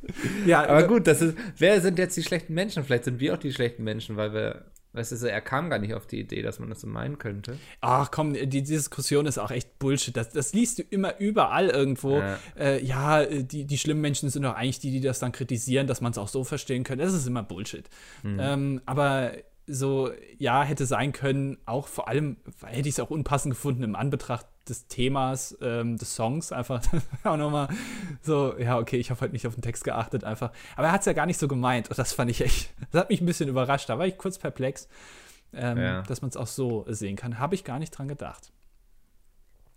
[0.46, 2.84] Ja, aber gut, das ist, wer sind jetzt die schlechten Menschen?
[2.84, 5.94] Vielleicht sind wir auch die schlechten Menschen, weil wir Weißt du, er kam gar nicht
[5.94, 7.58] auf die Idee, dass man das so meinen könnte.
[7.80, 10.16] Ach komm, die Diskussion ist auch echt Bullshit.
[10.18, 12.20] Das, das liest du immer überall irgendwo.
[12.20, 15.88] Ja, äh, ja die, die schlimmen Menschen sind doch eigentlich die, die das dann kritisieren,
[15.88, 17.06] dass man es auch so verstehen könnte.
[17.06, 17.90] Das ist immer Bullshit.
[18.24, 18.40] Mhm.
[18.42, 19.32] Ähm, aber
[19.68, 23.96] so, ja, hätte sein können, auch vor allem hätte ich es auch unpassend gefunden im
[23.96, 26.52] Anbetracht des Themas ähm, des Songs.
[26.52, 26.82] Einfach
[27.24, 27.70] auch nochmal
[28.22, 30.52] so, ja, okay, ich habe halt nicht auf den Text geachtet, einfach.
[30.76, 31.90] Aber er hat es ja gar nicht so gemeint.
[31.90, 33.90] Und das fand ich echt, das hat mich ein bisschen überrascht.
[33.90, 34.88] Da war ich kurz perplex,
[35.54, 36.02] ähm, ja.
[36.04, 37.40] dass man es auch so sehen kann.
[37.40, 38.52] Habe ich gar nicht dran gedacht.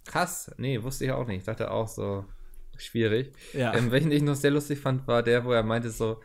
[0.04, 1.38] Krass, nee, wusste ich auch nicht.
[1.38, 2.26] Ich dachte auch so,
[2.76, 3.32] schwierig.
[3.52, 3.74] Ja.
[3.74, 6.20] Ähm, welchen ich noch sehr lustig fand, war der, wo er meinte so,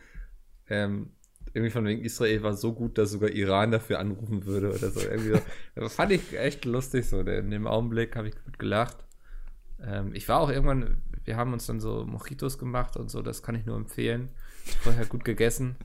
[0.69, 1.13] ähm,
[1.53, 5.01] irgendwie von wegen Israel war so gut, dass sogar Iran dafür anrufen würde oder so.
[5.01, 5.39] Irgendwie
[5.75, 5.89] so.
[5.89, 7.19] fand ich echt lustig so.
[7.21, 8.97] In dem Augenblick habe ich gut gelacht.
[9.81, 13.43] Ähm, ich war auch irgendwann, wir haben uns dann so Mojitos gemacht und so, das
[13.43, 14.29] kann ich nur empfehlen.
[14.81, 15.75] Vorher gut gegessen.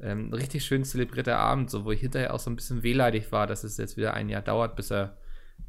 [0.00, 3.46] Ähm, richtig schön zelebrierter Abend, so wo ich hinterher auch so ein bisschen wehleidig war,
[3.46, 5.16] dass es jetzt wieder ein Jahr dauert, bis er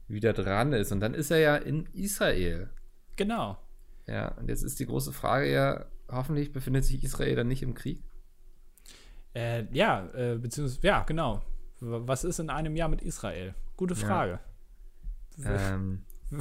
[0.07, 0.91] wieder dran ist.
[0.91, 2.69] Und dann ist er ja in Israel.
[3.15, 3.57] Genau.
[4.07, 7.73] Ja, und jetzt ist die große Frage ja, hoffentlich befindet sich Israel dann nicht im
[7.73, 8.03] Krieg.
[9.33, 11.41] Äh, ja, äh, beziehungsweise, ja, genau.
[11.79, 13.53] Was ist in einem Jahr mit Israel?
[13.77, 14.39] Gute Frage.
[15.37, 15.75] Ja.
[15.75, 16.03] Ähm.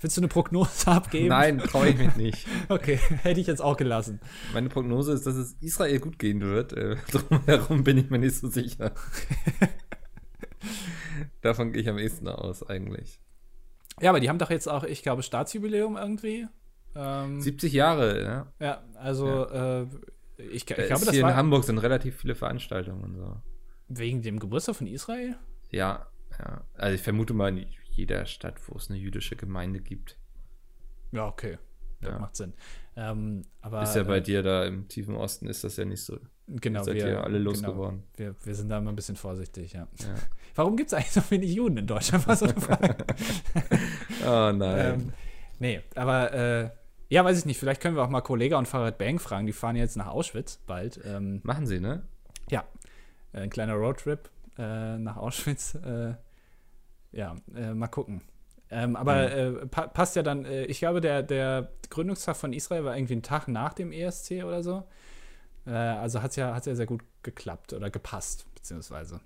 [0.00, 1.28] Willst du eine Prognose abgeben?
[1.28, 2.46] Nein, traue ich mich nicht.
[2.68, 4.20] okay, hätte ich jetzt auch gelassen.
[4.52, 6.72] Meine Prognose ist, dass es Israel gut gehen wird.
[6.74, 8.92] Äh, drumherum bin ich mir nicht so sicher.
[11.40, 13.20] Davon gehe ich am ehesten aus, eigentlich.
[14.00, 16.46] Ja, aber die haben doch jetzt auch, ich glaube, Staatsjubiläum irgendwie.
[16.94, 18.52] Ähm, 70 Jahre, ja.
[18.60, 19.82] Ja, also ja.
[19.82, 19.86] Äh,
[20.50, 23.40] ich, ich glaube, das hier war in Hamburg sind relativ viele Veranstaltungen und so.
[23.88, 25.36] Wegen dem Geburtstag von Israel?
[25.70, 26.06] Ja,
[26.38, 26.64] ja.
[26.74, 30.18] Also ich vermute mal in jeder Stadt, wo es eine jüdische Gemeinde gibt.
[31.12, 31.58] Ja, okay.
[32.00, 32.18] Das ja.
[32.18, 32.54] macht Sinn.
[32.96, 36.02] Ähm, aber, ist ja bei äh, dir da im tiefen Osten ist das ja nicht
[36.02, 36.18] so.
[36.48, 36.82] Genau.
[36.82, 38.02] Seid wir, ihr alle losgeworden.
[38.16, 39.88] Genau, wir, wir sind da immer ein bisschen vorsichtig, ja.
[40.00, 40.14] ja.
[40.54, 42.26] Warum gibt es eigentlich so wenig Juden in Deutschland?
[42.26, 42.96] War so eine Frage.
[44.26, 44.94] oh nein.
[44.94, 45.12] Ähm,
[45.60, 46.70] nee, aber äh,
[47.12, 47.58] ja, weiß ich nicht.
[47.58, 49.46] Vielleicht können wir auch mal Kollega und Fahrrad Bang fragen.
[49.46, 50.98] Die fahren jetzt nach Auschwitz bald.
[51.04, 52.04] Ähm, Machen sie, ne?
[52.48, 52.64] Ja.
[53.34, 55.74] Ein kleiner Roadtrip äh, nach Auschwitz.
[55.74, 56.14] Äh,
[57.12, 58.22] ja, äh, mal gucken.
[58.70, 59.68] Ähm, aber mhm.
[59.68, 63.22] pa passt ja dann, äh, ich glaube, der, der Gründungstag von Israel war irgendwie ein
[63.22, 64.82] Tag nach dem ESC oder so.
[65.66, 69.20] Äh, also hat es ja, hat's ja sehr gut geklappt oder gepasst, beziehungsweise.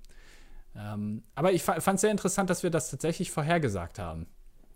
[0.74, 4.26] Ähm, aber ich fand es sehr interessant, dass wir das tatsächlich vorhergesagt haben.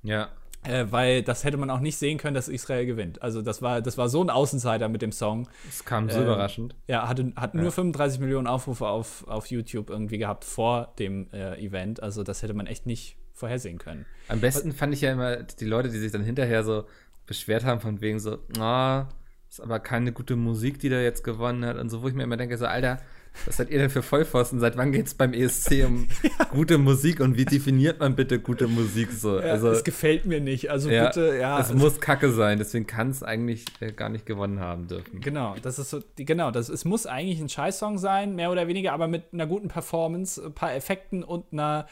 [0.05, 0.29] Ja.
[0.63, 3.23] Äh, weil das hätte man auch nicht sehen können, dass Israel gewinnt.
[3.23, 5.49] Also das war, das war so ein Außenseiter mit dem Song.
[5.65, 6.75] Das kam so äh, überraschend.
[6.87, 7.63] Ja, hatte, hat ja.
[7.63, 12.03] nur 35 Millionen Aufrufe auf, auf YouTube irgendwie gehabt vor dem äh, Event.
[12.03, 14.05] Also das hätte man echt nicht vorhersehen können.
[14.29, 16.85] Am besten fand ich ja immer die Leute, die sich dann hinterher so
[17.27, 19.07] beschwert haben von wegen so, ah, oh,
[19.49, 22.25] ist aber keine gute Musik, die da jetzt gewonnen hat und so, wo ich mir
[22.25, 23.01] immer denke, so, Alter,
[23.47, 24.61] was seid ihr denn für Vollpfosten?
[24.61, 26.45] Seit wann geht es beim ESC um ja.
[26.51, 29.39] gute Musik und wie definiert man bitte gute Musik so?
[29.39, 30.71] Ja, also, es gefällt mir nicht.
[30.71, 31.59] Also ja, bitte, ja.
[31.59, 35.21] Es also, muss Kacke sein, deswegen kann es eigentlich äh, gar nicht gewonnen haben dürfen.
[35.21, 38.93] Genau, das ist so, genau, das, es muss eigentlich ein Scheißsong sein, mehr oder weniger,
[38.93, 41.87] aber mit einer guten Performance, ein paar Effekten und einer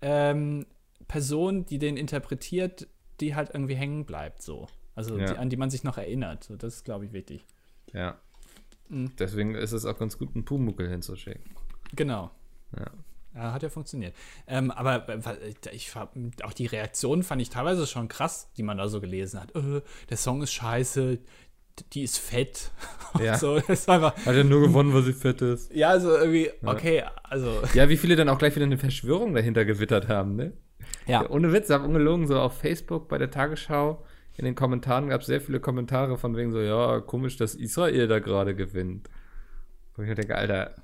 [0.00, 0.66] ähm,
[1.08, 2.88] Person, die den interpretiert,
[3.20, 4.66] die halt irgendwie hängen bleibt, so.
[4.94, 6.44] Also die, an die man sich noch erinnert.
[6.44, 7.44] So, das ist, glaube ich, wichtig.
[7.92, 8.16] Ja.
[8.88, 9.12] Mhm.
[9.18, 11.42] Deswegen ist es auch ganz gut, einen Pumuckel hinzuschicken.
[11.94, 12.30] Genau.
[12.76, 12.90] Ja.
[13.34, 13.52] ja.
[13.52, 14.14] hat ja funktioniert.
[14.46, 15.06] Ähm, aber
[15.72, 15.92] ich,
[16.42, 19.54] auch die Reaktion fand ich teilweise schon krass, die man da so gelesen hat.
[19.54, 21.18] Äh, der Song ist scheiße,
[21.92, 22.70] die ist fett.
[23.20, 23.38] Ja.
[23.38, 25.72] so, ist einfach, hat ja nur gewonnen, weil sie fett ist.
[25.72, 27.12] Ja, also irgendwie, okay, ja.
[27.22, 27.62] also.
[27.72, 30.52] Ja, wie viele dann auch gleich wieder eine Verschwörung dahinter gewittert haben, ne?
[31.06, 31.30] Ja.
[31.30, 34.04] Ohne Witz, habe ungelogen, so auf Facebook bei der Tagesschau
[34.36, 38.08] in den Kommentaren gab es sehr viele Kommentare von wegen so, ja, komisch, dass Israel
[38.08, 39.08] da gerade gewinnt.
[39.94, 40.74] Wo ich mir denke, Alter,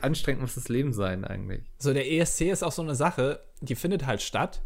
[0.00, 1.62] anstrengend muss das Leben sein eigentlich?
[1.78, 4.62] So, der ESC ist auch so eine Sache, die findet halt statt.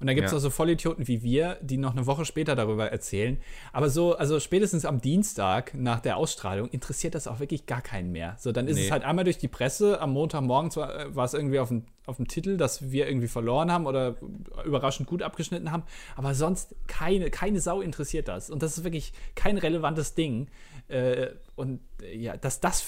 [0.00, 0.38] Und da gibt es ja.
[0.38, 3.38] auch so Vollidioten wie wir, die noch eine Woche später darüber erzählen.
[3.72, 8.12] Aber so, also spätestens am Dienstag nach der Ausstrahlung interessiert das auch wirklich gar keinen
[8.12, 8.36] mehr.
[8.38, 8.86] So, dann ist nee.
[8.86, 10.00] es halt einmal durch die Presse.
[10.00, 13.86] Am Montagmorgen war, es irgendwie auf dem, auf dem Titel, dass wir irgendwie verloren haben
[13.86, 14.16] oder
[14.64, 15.84] überraschend gut abgeschnitten haben.
[16.14, 18.50] Aber sonst keine, keine Sau interessiert das.
[18.50, 20.48] Und das ist wirklich kein relevantes Ding.
[20.88, 22.84] Äh, und äh, ja, dass, das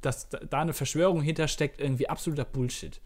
[0.00, 3.00] dass da eine Verschwörung hintersteckt, irgendwie absoluter Bullshit.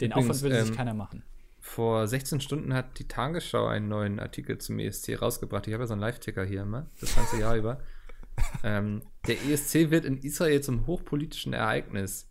[0.00, 1.22] Den Übrigens, Aufwand würde sich ähm, keiner machen.
[1.66, 5.66] Vor 16 Stunden hat die Tagesschau einen neuen Artikel zum ESC rausgebracht.
[5.66, 7.80] Ich habe ja so einen Live-Ticker hier immer, das ganze Jahr über.
[8.62, 12.30] ähm, der ESC wird in Israel zum hochpolitischen Ereignis.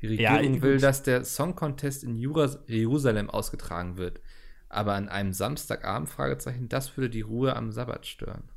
[0.00, 4.20] Die Regierung ja, will, dass der Song Contest in Jerusalem ausgetragen wird.
[4.68, 8.50] Aber an einem Samstagabend, Fragezeichen, das würde die Ruhe am Sabbat stören.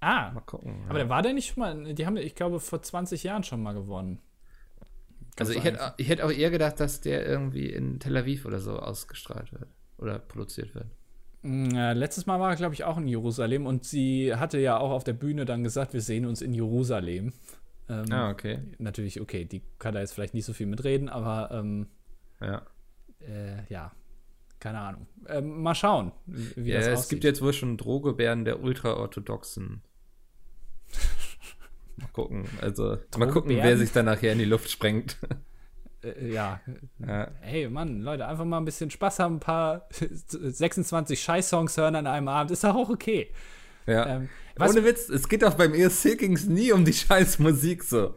[0.00, 0.86] Ah, mal gucken.
[0.88, 1.04] Aber ja.
[1.04, 3.74] der war der nicht schon mal, die haben, ich glaube, vor 20 Jahren schon mal
[3.74, 4.22] gewonnen.
[5.38, 8.58] Also ich hätte, ich hätte auch eher gedacht, dass der irgendwie in Tel Aviv oder
[8.58, 9.68] so ausgestrahlt wird
[9.98, 10.86] oder produziert wird.
[11.42, 14.90] Mm, letztes Mal war er, glaube ich, auch in Jerusalem und sie hatte ja auch
[14.90, 17.32] auf der Bühne dann gesagt, wir sehen uns in Jerusalem.
[17.88, 18.60] Ähm, ah, okay.
[18.78, 21.88] Natürlich, okay, die kann da jetzt vielleicht nicht so viel mitreden, aber ähm,
[22.40, 22.62] ja.
[23.20, 23.92] Äh, ja,
[24.60, 25.06] keine Ahnung.
[25.28, 27.02] Ähm, mal schauen, wie ja, das aussieht.
[27.02, 29.82] Es gibt jetzt wohl schon Drohgebärden der ultraorthodoxen
[32.02, 32.44] Mal gucken.
[32.60, 35.16] Also, mal gucken, wer sich dann nachher in die Luft sprengt.
[36.02, 36.60] Äh, ja.
[36.98, 37.28] ja.
[37.40, 39.88] Hey, Mann, Leute, einfach mal ein bisschen Spaß haben, ein paar
[40.28, 43.30] 26 Scheiß-Songs hören an einem Abend, ist doch auch okay.
[43.86, 44.06] Ja.
[44.06, 44.28] Ähm,
[44.60, 48.14] Ohne Witz, es geht doch beim ESC ging's nie um die scheiß Musik so.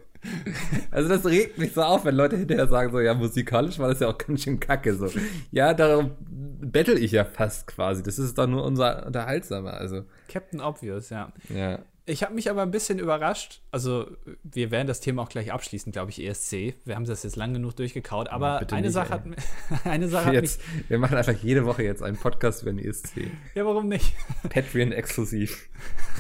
[0.91, 3.99] Also das regt mich so auf, wenn Leute hinterher sagen so, ja, musikalisch war das
[3.99, 5.09] ja auch ganz schön kacke so.
[5.51, 8.01] Ja, darum bettel ich ja fast quasi.
[8.01, 10.03] Das ist doch nur unser Unterhaltsamer, also.
[10.27, 11.31] Captain Obvious, ja.
[11.49, 11.79] Ja.
[12.07, 13.61] Ich habe mich aber ein bisschen überrascht.
[13.71, 14.05] Also,
[14.43, 16.75] wir werden das Thema auch gleich abschließen, glaube ich, ESC.
[16.85, 18.29] Wir haben das jetzt lang genug durchgekaut.
[18.29, 19.23] Aber ja, eine, nicht, Sache hat,
[19.85, 20.89] eine Sache jetzt, hat mich.
[20.89, 23.31] Wir machen einfach jede Woche jetzt einen Podcast über den ESC.
[23.55, 24.13] Ja, warum nicht?
[24.49, 25.67] Patreon exklusiv.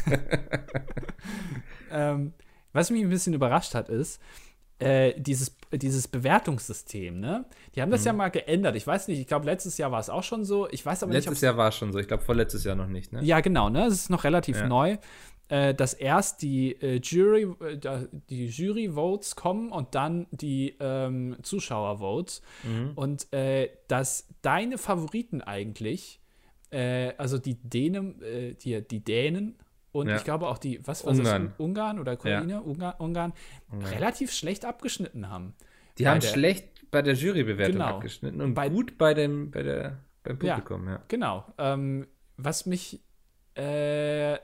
[1.91, 2.33] ähm,
[2.73, 4.19] was mich ein bisschen überrascht hat, ist,
[4.79, 7.45] äh, dieses, dieses Bewertungssystem, ne?
[7.75, 8.07] Die haben das mhm.
[8.07, 8.75] ja mal geändert.
[8.75, 10.67] Ich weiß nicht, ich glaube, letztes Jahr war es auch schon so.
[10.71, 11.29] Ich weiß aber letztes nicht.
[11.29, 11.99] Letztes Jahr war es schon so.
[11.99, 13.23] Ich glaube, vorletztes Jahr noch nicht, ne?
[13.23, 13.85] Ja, genau, ne?
[13.85, 14.67] Es ist noch relativ ja.
[14.67, 14.97] neu
[15.47, 22.41] äh, dass erst die äh, Jury, äh, die Jury-Votes kommen und dann die ähm, Zuschauer-Votes.
[22.63, 22.91] Mhm.
[22.95, 26.19] Und äh, dass deine Favoriten eigentlich,
[26.71, 29.55] äh, also die Dänen, äh, die, die Dänen
[29.91, 30.17] und ja.
[30.17, 31.45] ich glaube auch die, was war Ungarn.
[31.45, 31.59] das?
[31.59, 32.53] Ungarn oder Ukraine?
[32.53, 32.59] Ja.
[32.59, 33.33] Ungarn, Ungarn,
[33.71, 35.53] Ungarn, relativ schlecht abgeschnitten haben.
[35.97, 37.85] Die haben der, schlecht bei der Jurybewertung genau.
[37.85, 40.93] abgeschnitten und bei, gut bei dem, bei der, beim Publikum, ja.
[40.93, 41.03] ja.
[41.07, 41.45] Genau.
[41.57, 42.99] Ähm, was mich
[43.55, 44.37] äh,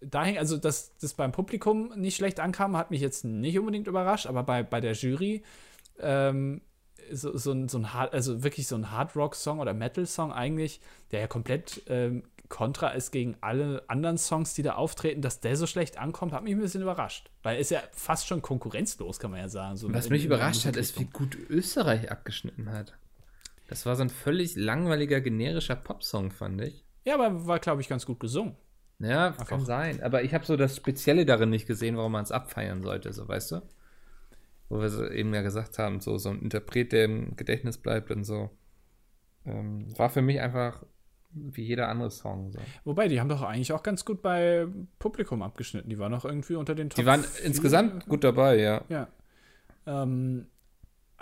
[0.00, 4.26] dahin, also dass das beim Publikum nicht schlecht ankam, hat mich jetzt nicht unbedingt überrascht,
[4.26, 5.42] aber bei, bei der Jury
[5.98, 6.60] ähm,
[7.10, 10.06] so, so, ein, so ein Hard, also wirklich so ein Hard Rock Song oder Metal
[10.06, 15.22] Song eigentlich, der ja komplett ähm, kontra ist gegen alle anderen Songs, die da auftreten,
[15.22, 17.30] dass der so schlecht ankommt, hat mich ein bisschen überrascht.
[17.42, 19.76] Weil er ist ja fast schon konkurrenzlos, kann man ja sagen.
[19.76, 22.94] So Was in, mich überrascht hat, ist, wie gut Österreich abgeschnitten hat.
[23.68, 26.84] Das war so ein völlig langweiliger, generischer Popsong, fand ich.
[27.04, 28.56] Ja, aber war, glaube ich, ganz gut gesungen.
[28.98, 30.02] Ja, kann sein.
[30.02, 33.26] Aber ich habe so das Spezielle darin nicht gesehen, warum man es abfeiern sollte, so
[33.26, 33.62] weißt du?
[34.68, 38.10] Wo wir so eben ja gesagt haben, so, so ein Interpret, der im Gedächtnis bleibt
[38.10, 38.50] und so.
[39.44, 40.82] Ähm, war für mich einfach
[41.34, 42.52] wie jeder andere Song.
[42.52, 42.60] So.
[42.84, 44.66] Wobei, die haben doch eigentlich auch ganz gut bei
[44.98, 45.90] Publikum abgeschnitten.
[45.90, 48.82] Die waren noch irgendwie unter den Top Die waren insgesamt gut dabei, ja.
[48.88, 49.08] Ja.
[49.86, 50.46] Ähm,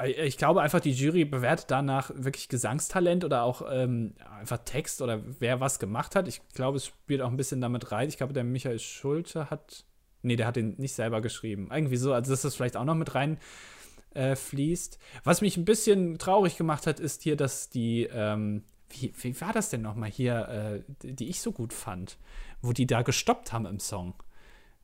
[0.04, 5.20] ich glaube einfach, die Jury bewertet danach wirklich Gesangstalent oder auch ähm, einfach Text oder
[5.38, 6.28] wer was gemacht hat.
[6.28, 8.08] Ich glaube, es spielt auch ein bisschen damit rein.
[8.08, 9.84] Ich glaube, der Michael Schulte hat.
[10.22, 11.68] Nee, der hat den nicht selber geschrieben.
[11.72, 13.38] Irgendwie so, also dass das vielleicht auch noch mit rein
[14.14, 14.98] äh, fließt.
[15.24, 18.04] Was mich ein bisschen traurig gemacht hat, ist hier, dass die.
[18.12, 22.18] Ähm, wie, wie, war das denn nochmal hier, äh, die ich so gut fand?
[22.60, 24.14] Wo die da gestoppt haben im Song.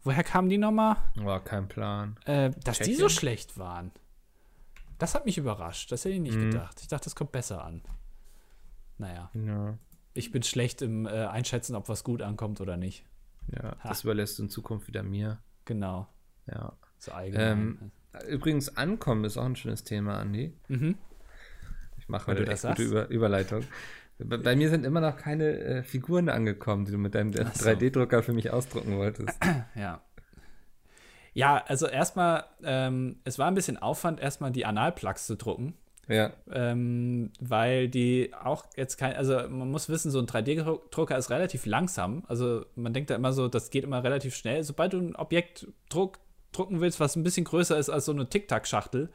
[0.03, 0.97] Woher kamen die nochmal?
[1.17, 2.17] War kein Plan.
[2.25, 3.91] Äh, dass Check die so schlecht waren.
[4.99, 5.91] Das hat mich überrascht.
[5.93, 6.51] Das hätte ich nicht mhm.
[6.51, 6.81] gedacht.
[6.81, 7.83] Ich dachte, das kommt besser an.
[8.99, 9.31] Naja.
[9.35, 9.79] Ja.
[10.15, 13.05] Ich bin schlecht im äh, Einschätzen, ob was gut ankommt oder nicht.
[13.55, 13.89] Ja, ha.
[13.89, 15.39] das überlässt in Zukunft wieder mir.
[15.65, 16.09] Genau.
[16.47, 16.73] Ja.
[16.99, 17.49] So allgemein.
[17.51, 17.91] Ähm,
[18.29, 20.53] übrigens, Ankommen ist auch ein schönes Thema, Andi.
[20.67, 20.97] Mhm.
[21.99, 23.63] Ich mache heute eine gute Über Überleitung.
[24.19, 27.43] Bei, bei, mir sind immer noch keine äh, Figuren angekommen, die du mit deinem so.
[27.43, 29.39] 3D-Drucker für mich ausdrucken wolltest.
[29.77, 30.03] Ja.
[31.39, 35.75] Ja, also erstmal, ähm, es war ein bisschen Aufwand, erstmal die Analplugs zu drucken.
[36.09, 36.33] Ja.
[36.51, 41.65] Ähm, weil die auch jetzt kein, also man muss wissen, so ein 3D-Drucker ist relativ
[41.65, 42.25] langsam.
[42.27, 44.65] Also man denkt da immer so, das geht immer relativ schnell.
[44.65, 46.19] Sobald du ein Objekt druck,
[46.51, 49.09] drucken willst, was ein bisschen größer ist als so eine Tic-Tac-Schachtel,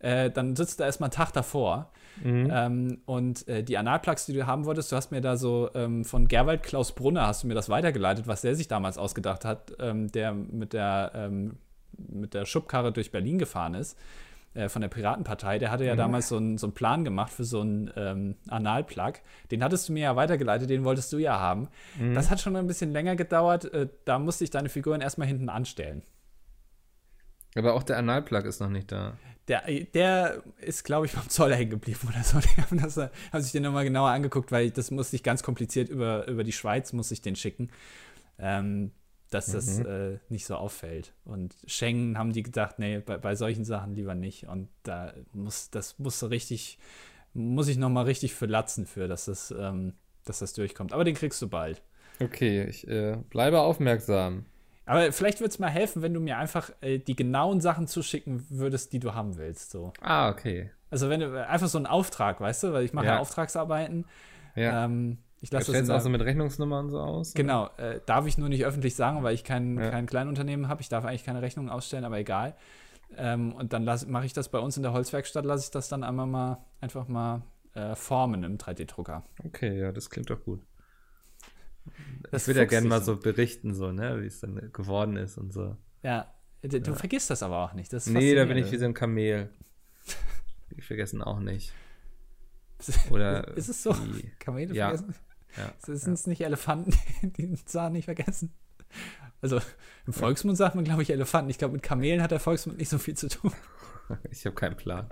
[0.00, 1.90] äh, dann sitzt du erstmal einen Tag davor.
[2.22, 2.50] Mhm.
[2.52, 6.04] Ähm, und äh, die Analplugs, die du haben wolltest, du hast mir da so ähm,
[6.04, 9.72] von Gerwald Klaus Brunner hast du mir das weitergeleitet, was der sich damals ausgedacht hat,
[9.78, 11.56] ähm, der mit der ähm,
[11.96, 13.98] mit der Schubkarre durch Berlin gefahren ist,
[14.54, 15.98] äh, von der Piratenpartei, der hatte ja mhm.
[15.98, 19.14] damals so einen so Plan gemacht für so einen ähm, Analplug.
[19.50, 21.68] Den hattest du mir ja weitergeleitet, den wolltest du ja haben.
[21.98, 22.14] Mhm.
[22.14, 23.72] Das hat schon ein bisschen länger gedauert.
[23.72, 26.02] Äh, da musste ich deine Figuren erstmal hinten anstellen.
[27.54, 29.14] Aber auch der Analplug ist noch nicht da.
[29.48, 29.62] Der,
[29.94, 32.38] der ist, glaube ich, beim Zoll hängen geblieben oder so.
[32.40, 35.88] Die haben, das, haben sich den nochmal genauer angeguckt, weil das musste ich ganz kompliziert
[35.88, 37.70] über, über die Schweiz, muss ich den schicken.
[38.38, 38.92] Ähm,
[39.32, 39.52] dass mhm.
[39.52, 41.14] das äh, nicht so auffällt.
[41.24, 44.46] Und Schengen haben die gedacht, nee, bei, bei solchen Sachen lieber nicht.
[44.46, 46.78] Und da muss, das muss so richtig,
[47.32, 50.92] muss ich noch mal richtig für latzen für, dass das, ähm, dass das durchkommt.
[50.92, 51.82] Aber den kriegst du bald.
[52.20, 54.44] Okay, ich äh, bleibe aufmerksam.
[54.92, 58.46] Aber vielleicht würde es mal helfen, wenn du mir einfach äh, die genauen Sachen zuschicken
[58.50, 59.70] würdest, die du haben willst.
[59.70, 59.92] So.
[60.00, 60.70] Ah, okay.
[60.90, 63.14] Also wenn du einfach so einen Auftrag, weißt du, weil ich mache ja.
[63.14, 64.04] ja Auftragsarbeiten.
[64.54, 64.84] Ja.
[64.84, 67.34] Ähm, ich lasse das auch so mit Rechnungsnummern so aus?
[67.34, 69.90] Genau, äh, darf ich nur nicht öffentlich sagen, weil ich kein, ja.
[69.90, 70.82] kein Kleinunternehmen habe.
[70.82, 72.54] Ich darf eigentlich keine Rechnungen ausstellen, aber egal.
[73.16, 76.04] Ähm, und dann mache ich das bei uns in der Holzwerkstatt, lasse ich das dann
[76.04, 77.42] einmal mal einfach mal
[77.74, 79.24] äh, formen im 3D-Drucker.
[79.44, 80.60] Okay, ja, das klingt doch gut.
[82.30, 85.38] Das ich würde ja gerne mal so berichten, so, ne, wie es dann geworden ist
[85.38, 85.76] und so.
[86.02, 86.94] Ja, du, ja.
[86.94, 87.92] vergisst das aber auch nicht.
[87.92, 89.50] Das nee, da bin ich wie so ein Kamel.
[90.76, 91.72] Die vergessen auch nicht.
[93.10, 93.92] Oder ist es so?
[93.92, 94.88] Die, Kamele ja.
[94.88, 95.14] vergessen?
[95.56, 96.30] Ja, Sind es ja.
[96.30, 98.52] nicht Elefanten, die den Zahn nicht vergessen?
[99.40, 99.60] Also
[100.06, 101.50] im Volksmund sagt man, glaube ich, Elefanten.
[101.50, 103.52] Ich glaube, mit Kamelen hat der Volksmund nicht so viel zu tun.
[104.30, 105.08] Ich habe keinen Plan.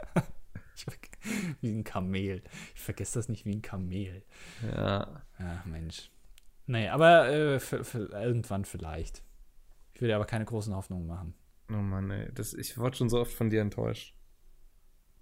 [1.61, 2.43] wie ein Kamel.
[2.75, 4.23] Ich vergesse das nicht wie ein Kamel.
[4.63, 5.23] Ja.
[5.39, 6.11] Ach, Mensch.
[6.67, 9.23] Nee, aber äh, für, für irgendwann vielleicht.
[9.95, 11.35] Ich würde aber keine großen Hoffnungen machen.
[11.71, 12.31] Oh Mann, ey.
[12.35, 14.15] Das, ich wurde schon so oft von dir enttäuscht.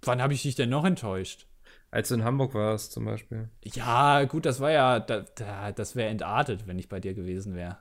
[0.03, 1.47] Wann habe ich dich denn noch enttäuscht?
[1.91, 3.49] Als du in Hamburg warst, zum Beispiel.
[3.63, 7.55] Ja, gut, das war ja, da, da, das wäre entartet, wenn ich bei dir gewesen
[7.55, 7.79] wäre.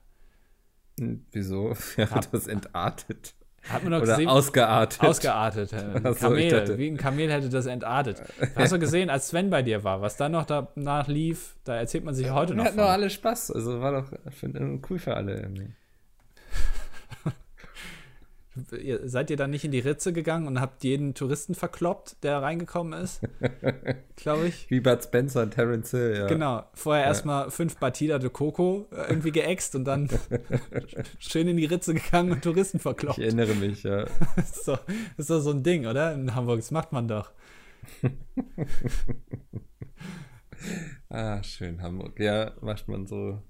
[0.98, 3.34] Hm, wieso wäre das entartet?
[3.68, 5.00] Hat man doch Oder gesehen, ausgeartet.
[5.02, 5.74] Ausgeartet.
[5.74, 8.22] Ein Kamel, dachte, wie ein Kamel hätte das entartet.
[8.56, 12.04] Hast du gesehen, als Sven bei dir war, was dann noch danach lief, da erzählt
[12.04, 12.64] man sich heute noch.
[12.64, 13.50] Wir hatten doch alle Spaß.
[13.50, 14.10] Also war doch
[14.88, 15.68] cool für alle irgendwie
[19.04, 23.00] seid ihr dann nicht in die Ritze gegangen und habt jeden Touristen verkloppt, der reingekommen
[23.00, 23.20] ist?
[24.16, 24.70] Glaube ich.
[24.70, 26.26] Wie Bud Spencer und Terence Hill, ja.
[26.26, 26.64] Genau.
[26.74, 27.08] Vorher ja.
[27.08, 30.08] erstmal fünf Batida de Coco äh, irgendwie geäxt und dann
[31.18, 33.18] schön in die Ritze gegangen und Touristen verkloppt.
[33.18, 34.06] Ich erinnere mich, ja.
[34.36, 36.14] das, ist doch, das ist doch so ein Ding, oder?
[36.14, 37.32] In Hamburg, das macht man doch.
[41.08, 42.18] ah, schön, Hamburg.
[42.20, 43.42] Ja, macht man so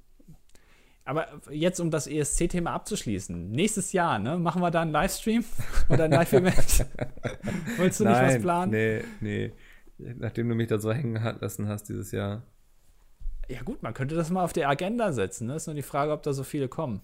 [1.08, 5.42] aber jetzt, um das ESC-Thema abzuschließen, nächstes Jahr, ne, machen wir da einen Livestream
[5.88, 6.86] oder ein Live-Event?
[7.78, 8.70] Wolltest du Nein, nicht was planen?
[8.70, 9.52] Nee, nee.
[9.96, 12.42] Nachdem du mich da so hängen lassen hast dieses Jahr.
[13.48, 15.46] Ja, gut, man könnte das mal auf die Agenda setzen.
[15.46, 15.56] Ne?
[15.56, 17.00] Ist nur die Frage, ob da so viele kommen.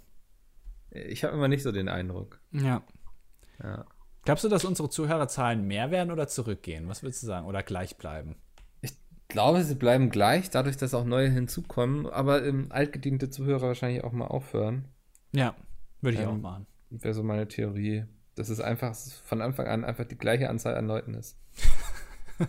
[0.91, 2.41] Ich habe immer nicht so den Eindruck.
[2.53, 2.83] Ja.
[3.63, 3.87] ja.
[4.27, 6.89] Glaubst du, dass unsere Zuhörerzahlen mehr werden oder zurückgehen?
[6.89, 7.47] Was würdest du sagen?
[7.47, 8.37] Oder gleich bleiben?
[9.35, 14.13] Glaube, sie bleiben gleich, dadurch, dass auch neue hinzukommen, aber ähm, altgediente Zuhörer wahrscheinlich auch
[14.13, 14.85] mal aufhören.
[15.33, 15.57] Ja,
[16.01, 16.67] würde ich ähm, auch machen.
[16.91, 18.05] Wäre so meine Theorie,
[18.37, 21.37] dass es einfach von Anfang an einfach die gleiche Anzahl an Leuten ist.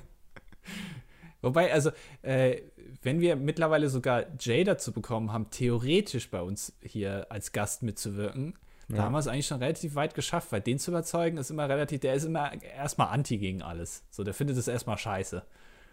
[1.42, 1.90] Wobei, also,
[2.22, 2.62] äh,
[3.02, 8.54] wenn wir mittlerweile sogar Jay dazu bekommen haben, theoretisch bei uns hier als Gast mitzuwirken,
[8.90, 8.98] ja.
[8.98, 11.68] da haben wir es eigentlich schon relativ weit geschafft, weil den zu überzeugen ist immer
[11.68, 14.04] relativ, der ist immer erstmal anti gegen alles.
[14.12, 15.42] So, der findet es erstmal scheiße.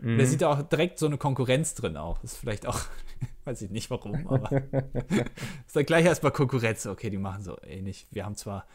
[0.03, 0.19] Mhm.
[0.19, 2.19] Der sieht da auch direkt so eine Konkurrenz drin auch.
[2.19, 2.81] Das ist vielleicht auch,
[3.45, 4.51] weiß ich nicht warum, aber
[5.67, 6.87] ist dann gleich erstmal Konkurrenz.
[6.87, 8.09] Okay, die machen so ähnlich.
[8.11, 8.67] Wir haben zwar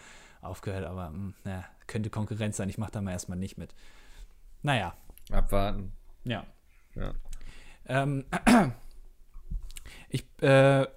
[0.42, 2.70] aufgehört, aber mh, hm, na, könnte Konkurrenz sein.
[2.70, 3.76] Ich mache da mal erstmal nicht mit.
[4.64, 4.96] Naja.
[5.30, 5.92] Abwarten.
[6.24, 6.46] Ja.
[6.96, 7.14] Ja.
[7.88, 8.24] Ähm,
[10.10, 10.84] ich, äh,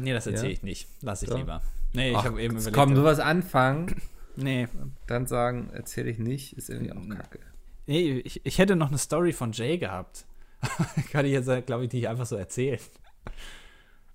[0.00, 0.52] nee, das erzähle ja?
[0.52, 0.88] ich nicht.
[1.02, 1.36] Lass ich so.
[1.36, 1.60] lieber.
[1.92, 2.74] Nee, ich habe eben überlegt.
[2.74, 3.94] Komm, du was anfangen.
[4.36, 4.68] Nee.
[5.06, 7.40] Dann sagen, erzähle ich nicht, ist irgendwie auch kacke.
[7.88, 10.26] Nee, ich, ich hätte noch eine Story von Jay gehabt.
[11.10, 12.80] Kann ich jetzt, glaube ich, nicht einfach so erzählen.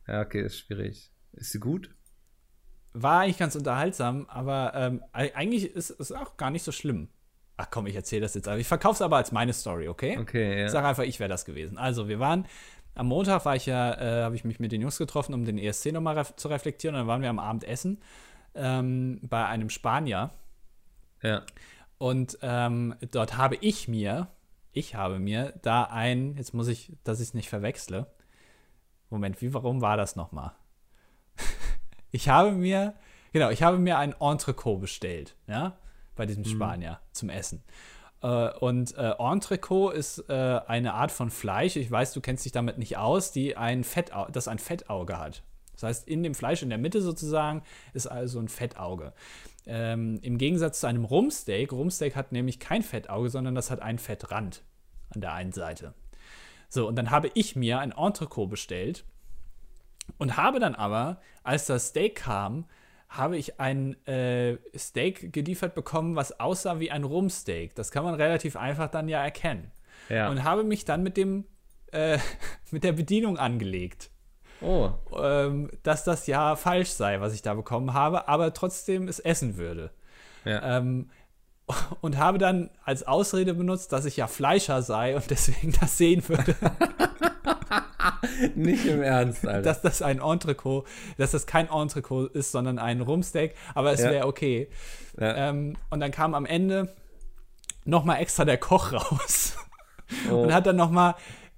[0.08, 1.12] Ja, okay, ist schwierig.
[1.34, 1.90] Ist sie gut?
[2.94, 7.10] War eigentlich ganz unterhaltsam, aber ähm, eigentlich ist es auch gar nicht so schlimm.
[7.58, 8.48] Ach komm, ich erzähle das jetzt.
[8.48, 10.18] Ich verkaufe es aber als meine Story, okay?
[10.20, 10.66] Okay, ja.
[10.66, 11.78] Ich sage einfach, ich wäre das gewesen.
[11.78, 12.46] Also, wir waren
[12.96, 15.58] am Montag war ich ja, äh, habe ich mich mit den Jungs getroffen, um den
[15.58, 16.96] ESC nochmal ref zu reflektieren.
[16.96, 18.02] Und dann waren wir am Abend essen
[18.54, 20.30] ähm, bei einem Spanier.
[21.24, 21.44] Ja.
[21.98, 24.28] Und ähm, dort habe ich mir,
[24.72, 28.08] ich habe mir da ein, jetzt muss ich, dass ich es nicht verwechsle.
[29.10, 30.54] Moment, wie, warum war das nochmal?
[32.12, 32.96] ich habe mir
[33.34, 35.76] Genau, ich habe mir ein Entrecot bestellt, ja,
[36.16, 37.64] bei diesem Spanier zum Essen.
[38.22, 42.52] Äh, und äh, Entrecot ist äh, eine Art von Fleisch, ich weiß, du kennst dich
[42.52, 45.42] damit nicht aus, die ein Fettau das ein Fettauge hat.
[45.74, 47.64] Das heißt, in dem Fleisch in der Mitte sozusagen
[47.94, 49.14] ist also ein Fettauge.
[49.66, 54.00] Ähm, Im Gegensatz zu einem Rumsteak, Rumsteak hat nämlich kein Fettauge, sondern das hat einen
[54.00, 54.64] Fettrand
[55.14, 55.94] an der einen Seite.
[56.70, 59.06] So, und dann habe ich mir ein Entrecot bestellt
[60.18, 62.66] und habe dann aber, als das Steak kam,
[63.10, 67.76] habe ich ein äh, Steak geliefert bekommen, was aussah wie ein Rumsteak.
[67.76, 69.72] Das kann man relativ einfach dann ja erkennen.
[70.10, 70.30] Ja.
[70.30, 71.46] Und habe mich dann mit dem
[71.92, 72.18] äh,
[72.72, 74.10] mit der Bedienung angelegt.
[74.62, 79.20] Oh, Ähm, dass das ja falsch sei, was ich da bekommen habe, aber trotzdem es
[79.20, 79.92] essen würde.
[80.46, 80.78] ja.
[80.78, 81.10] Ähm,
[82.02, 86.28] und habe dann als Ausrede benutzt, dass ich ja Fleischer sei und deswegen das sehen
[86.28, 86.56] würde,
[88.56, 89.62] Nicht im Ernst, Alter.
[89.62, 90.86] dass das ein Entrecot,
[91.18, 94.12] dass das kein Entrecot ist, sondern ein Rumsteak, aber es Ja.
[94.12, 94.70] wäre okay.
[95.18, 95.50] ja.
[95.50, 96.94] Ähm, und dann kam am Ende
[97.86, 99.56] noch mal extra der Koch raus
[100.30, 100.36] oh.
[100.44, 101.16] und hat dann noch mal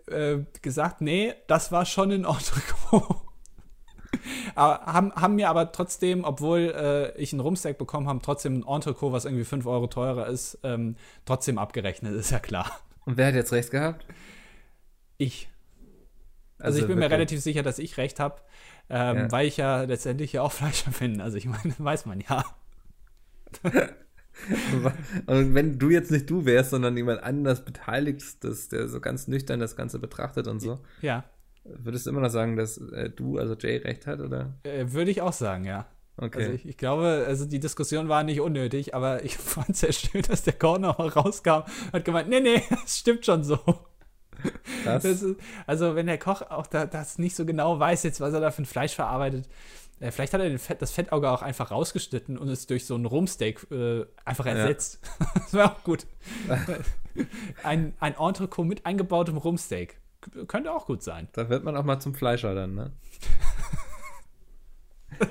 [0.07, 3.21] äh, gesagt, nee, das war schon ein Entrecot.
[4.55, 8.67] aber haben, haben mir aber trotzdem, obwohl äh, ich einen Rumsteak bekommen habe, trotzdem ein
[8.67, 10.95] Entrecot, was irgendwie 5 Euro teurer ist, ähm,
[11.25, 12.79] trotzdem abgerechnet, ist ja klar.
[13.05, 14.05] Und wer hat jetzt recht gehabt?
[15.17, 15.49] Ich.
[16.57, 17.13] Also, ich bin mir wirklich.
[17.13, 18.41] relativ sicher, dass ich recht habe,
[18.89, 19.31] ähm, Ja.
[19.31, 21.21] weil ich ja letztendlich ja auch Fleischer bin.
[21.21, 22.43] Also ich meine, weiß man ja.
[25.25, 29.27] Und wenn du jetzt nicht du wärst, sondern jemand anders beteiligt, das, der so ganz
[29.27, 31.23] nüchtern das Ganze betrachtet und so, Ja,
[31.63, 34.53] würdest du immer noch sagen, dass äh, du, also Jay, recht hat, oder?
[34.63, 35.87] äh, würde ich auch sagen, ja.
[36.17, 36.43] Okay.
[36.43, 39.91] Also ich, ich glaube, also die Diskussion war nicht unnötig, aber ich fand es sehr
[39.93, 43.59] schön, dass der Corner rauskam und hat gemeint, nee, nee, es stimmt schon so.
[44.83, 45.25] Das ist,
[45.65, 48.51] also wenn der Koch auch da, das nicht so genau weiß jetzt, was er da
[48.51, 49.47] für ein Fleisch verarbeitet,
[49.99, 53.05] äh, vielleicht hat er Fett, das Fettauge auch einfach rausgeschnitten und es durch so ein
[53.05, 54.99] Rumsteak äh, einfach ersetzt.
[55.33, 56.05] das wäre auch gut.
[57.63, 59.97] ein, ein Entrecot mit eingebautem Rumsteak.
[60.47, 61.27] Könnte auch gut sein.
[61.33, 62.91] Da wird man auch mal zum Fleischer dann, ne?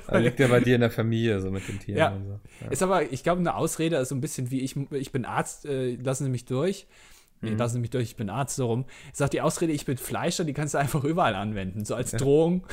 [0.06, 2.16] Da liegt ja bei dir in der Familie so mit den Tieren Ja.
[2.16, 2.40] so.
[2.64, 2.70] Ja.
[2.70, 5.66] Ist aber, ich glaube, eine Ausrede ist so ein bisschen wie ich, ich bin Arzt,
[5.66, 6.86] äh, lassen Sie mich durch.
[7.40, 7.58] Nee, Mhm.
[7.58, 8.84] lassen Sie mich durch, ich bin Arzt, so rum.
[9.10, 11.84] Ich sag, die Ausrede, ich bin Fleischer, die kannst du einfach überall anwenden.
[11.84, 12.64] So als Drohung.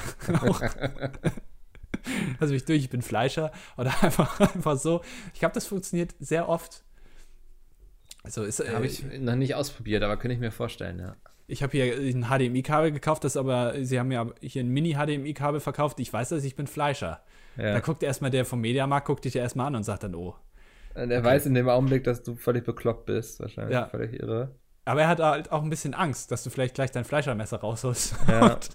[2.40, 3.52] Also mich durch, ich bin Fleischer.
[3.78, 5.02] Oder einfach, einfach so.
[5.34, 6.84] Ich glaube, das funktioniert sehr oft.
[8.24, 11.16] Also ist, äh, Habe ich noch nicht ausprobiert, aber könnte ich mir vorstellen, ja.
[11.48, 16.00] ich habe hier ein HDMI-Kabel gekauft, das aber, sie haben mir hier ein Mini-HDMI-Kabel verkauft.
[16.00, 17.24] Ich weiß, dass ich bin Fleischer.
[17.58, 17.74] ja.
[17.74, 20.36] Da guckt erstmal der vom Mediamarkt, guckt dich ja erstmal an und sagt dann, oh.
[20.94, 23.74] Und er weiß in dem Augenblick, dass du völlig bekloppt bist, wahrscheinlich.
[23.74, 23.88] Ja.
[23.88, 24.56] Völlig irre.
[24.86, 28.16] Aber er hat halt auch ein bisschen Angst, dass du vielleicht gleich dein Fleischermesser rausholst
[28.28, 28.46] Ja.
[28.54, 28.70] und,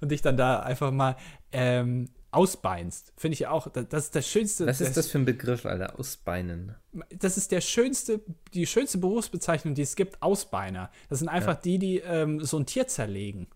[0.00, 1.16] und dich dann da einfach mal
[1.52, 3.12] ähm, ausbeinst.
[3.16, 4.66] Finde ich auch, das, ist das Schönste.
[4.66, 5.98] Was ist das für ein Begriff, Alter?
[5.98, 6.76] Ausbeinen.
[7.18, 8.20] Das ist der schönste,
[8.54, 10.90] die schönste Berufsbezeichnung, die es gibt, Ausbeiner.
[11.08, 13.48] Das sind einfach die, die ähm, so ein Tier zerlegen.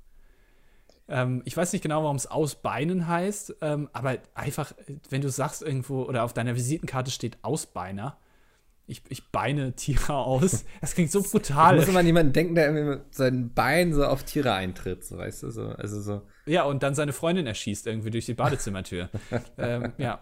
[1.08, 4.72] Ähm, ich weiß nicht genau, warum es Ausbeinen heißt, ähm, aber einfach,
[5.10, 8.18] wenn du sagst irgendwo oder auf deiner Visitenkarte steht Ausbeiner,
[8.86, 10.64] ich, ich beine Tiere aus.
[10.80, 11.76] Das klingt so Da brutal.
[11.76, 15.44] muss immer an jemanden denken, der mit seinen Beinen so auf Tiere eintritt, so weißt
[15.44, 15.68] du, so.
[15.68, 16.22] Also so.
[16.47, 19.09] Ja, und dann seine Freundin erschießt irgendwie durch die Badezimmertür.
[19.59, 20.20] ähm, ja.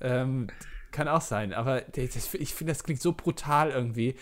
[0.00, 0.48] Ähm,
[0.90, 4.14] kann auch sein, aber ich finde, das klingt so brutal irgendwie.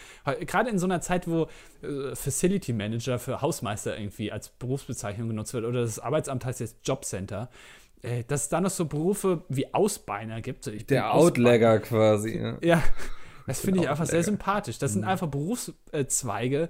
[0.47, 1.49] Gerade in so einer Zeit, wo
[1.83, 6.77] äh, Facility Manager für Hausmeister irgendwie als Berufsbezeichnung genutzt wird oder das Arbeitsamt heißt jetzt
[6.87, 7.51] Jobcenter,
[8.03, 10.63] äh, dass es da noch so Berufe wie Ausbeiner gibt.
[10.63, 12.39] So, Der Outlegger quasi.
[12.39, 12.59] Ne?
[12.63, 12.81] Ja,
[13.49, 14.79] das finde ich einfach sehr sympathisch.
[14.79, 15.01] Das Mhm.
[15.01, 16.69] sind einfach Berufszweige,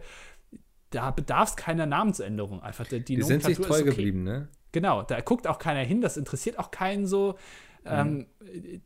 [0.90, 2.62] da bedarf es keiner Namensänderung.
[2.62, 3.90] Einfach die, die Die sind sich treu ist okay.
[3.90, 4.48] geblieben, ne?
[4.72, 7.36] Genau, da guckt auch keiner hin, das interessiert auch keinen so.
[7.84, 8.26] Ähm,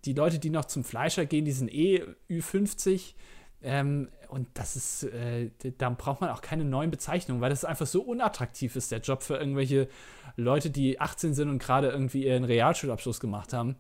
[0.05, 3.15] die Leute, die noch zum Fleischer gehen, die sind eh Ü50.
[3.63, 7.87] Ähm, und das ist, äh, da braucht man auch keine neuen Bezeichnungen, weil das einfach
[7.87, 9.89] so unattraktiv ist, der Job für irgendwelche
[10.37, 13.77] Leute, die 18 sind und gerade irgendwie ihren Realschulabschluss gemacht haben.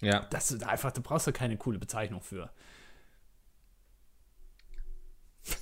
[0.00, 0.26] Ja.
[0.30, 2.50] Das ist einfach, da brauchst du keine coole Bezeichnung für.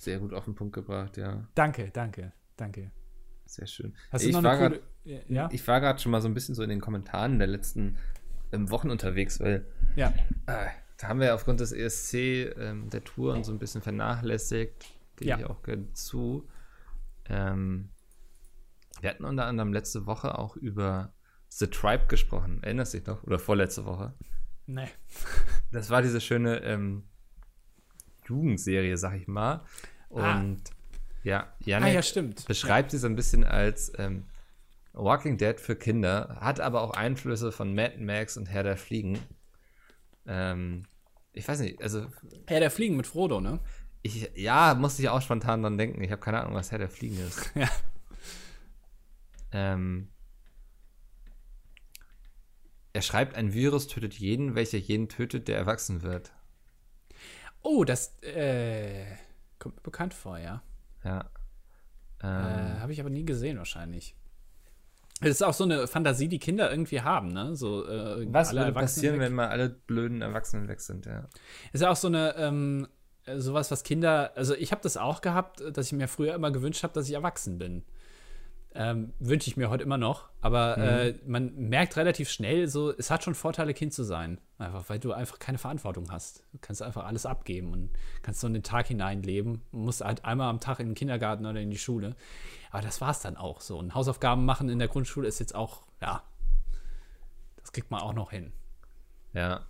[0.01, 1.47] Sehr gut auf den Punkt gebracht, ja.
[1.55, 2.91] Danke, danke, danke.
[3.45, 3.95] Sehr schön.
[4.11, 5.25] Hast du ich noch war eine grad, coole.
[5.29, 5.49] Ja?
[5.53, 7.97] Ich war gerade schon mal so ein bisschen so in den Kommentaren der letzten
[8.53, 9.67] ähm, Wochen unterwegs, weil
[9.97, 10.09] ja.
[10.47, 10.67] äh,
[10.97, 12.15] da haben wir ja aufgrund des ESC
[12.57, 14.87] ähm, der Touren so ein bisschen vernachlässigt.
[15.17, 15.39] Gehe Ja.
[15.39, 16.49] ich auch gerne zu.
[17.27, 17.91] Ähm,
[19.01, 21.13] wir hatten unter anderem letzte Woche auch über
[21.49, 22.63] The Tribe gesprochen.
[22.63, 23.23] Erinnerst du dich noch?
[23.25, 24.15] Oder vorletzte Woche?
[24.67, 24.89] Nee.
[25.71, 27.05] Das war diese schöne ähm,
[28.27, 29.65] Jugendserie, sag ich mal.
[30.11, 30.41] Ah.
[30.41, 30.63] Und
[31.23, 32.45] ja, Ah, Janik ja, stimmt.
[32.47, 34.25] beschreibt sie so ein bisschen als ähm,
[34.93, 39.19] Walking Dead für Kinder, hat aber auch Einflüsse von Mad Max und Herr der Fliegen.
[40.27, 40.85] Ähm,
[41.33, 42.07] ich weiß nicht, also.
[42.47, 43.59] Herr der Fliegen mit Frodo, ne?
[44.03, 46.03] Ich, ja, musste ich auch spontan dran denken.
[46.03, 47.51] Ich habe keine Ahnung, was Herr der Fliegen ist.
[47.55, 47.69] ja.
[49.51, 50.09] Ähm,
[52.93, 56.33] er schreibt, ein Virus tötet jeden, welcher jeden tötet, der erwachsen wird.
[57.65, 59.05] Oh, das äh,
[59.59, 60.63] kommt mir bekannt vor, ja.
[61.03, 61.25] Ja.
[62.23, 64.15] Ähm, äh, Habe ich aber nie gesehen, wahrscheinlich.
[65.21, 67.57] Das ist auch so eine Fantasie, die Kinder irgendwie haben, ne?
[67.57, 69.23] So, äh, Was würde passieren, weg.
[69.23, 71.29] wenn mal alle blöden Erwachsenen weg sind, ja.
[71.73, 72.87] Ist ja auch so eine, ähm,
[73.37, 76.83] sowas, was Kinder, also ich habe das auch gehabt, dass ich mir früher immer gewünscht
[76.83, 77.85] habe, dass ich erwachsen bin.
[78.77, 80.29] Ähm, Wünsche ich mir heute immer noch.
[80.41, 80.83] Aber mhm.
[80.83, 84.41] äh, man merkt relativ schnell, so, es hat schon Vorteile, Kind zu sein.
[84.59, 86.45] Einfach, weil du einfach keine Verantwortung hast.
[86.53, 87.91] Du kannst einfach alles abgeben und
[88.23, 89.63] kannst so in den Tag hineinleben.
[89.71, 92.17] Musst halt einmal am Tag in den Kindergarten oder in die Schule.
[92.71, 93.79] Aber das war es dann auch so.
[93.79, 96.23] Und Hausaufgaben machen in der Grundschule ist jetzt auch, ja,
[97.57, 98.53] das kriegt man auch noch hin.
[99.35, 99.67] Ja,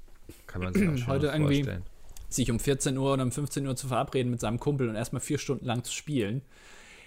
[0.47, 1.85] kann man sich auch schon Heute irgendwie vorstellen.
[2.31, 5.21] sich um 14 Uhr oder um 15 Uhr zu verabreden mit seinem Kumpel und erstmal
[5.21, 6.43] vier Stunden lang zu spielen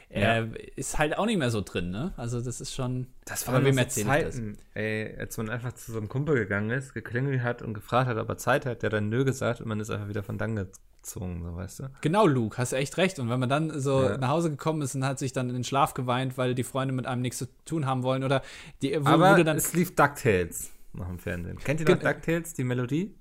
[0.09, 0.37] ja.
[0.37, 2.13] äh, ist halt auch nicht mehr so drin, ne?
[2.17, 3.07] Also das ist schon.
[3.25, 6.93] Das war wem so Zeiten, ey, als man einfach zu so einem Kumpel gegangen ist,
[6.93, 9.79] geklingelt hat und gefragt hat, ob er Zeit hat, der dann nö gesagt und man
[9.79, 11.83] ist einfach wieder von dann gezogen, so weißt du?
[12.01, 13.19] Genau, Luke, hast du echt recht.
[13.19, 14.17] Und wenn man dann so ja.
[14.17, 16.93] nach Hause gekommen ist und hat sich dann in den Schlaf geweint, weil die Freunde
[16.93, 18.41] mit einem nichts zu tun haben wollen oder
[18.81, 21.57] die wo, Aber dann es lief DuckTales noch im Fernsehen.
[21.59, 23.15] Kennt ihr noch DuckTales, die Melodie?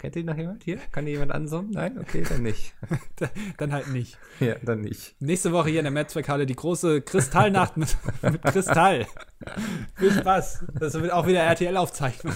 [0.00, 0.78] Kennt ihr noch jemand hier?
[0.92, 1.72] Kann ihr jemand ansummen?
[1.72, 1.98] Nein?
[1.98, 2.72] Okay, dann nicht.
[3.58, 4.16] dann halt nicht.
[4.40, 5.14] Ja, dann nicht.
[5.20, 9.06] Nächste Woche hier in der Metzwerkhalle die große Kristallnacht mit, mit Kristall.
[9.96, 10.64] Viel Spaß.
[10.80, 12.32] Das wird auch wieder RTL-Aufzeichnung.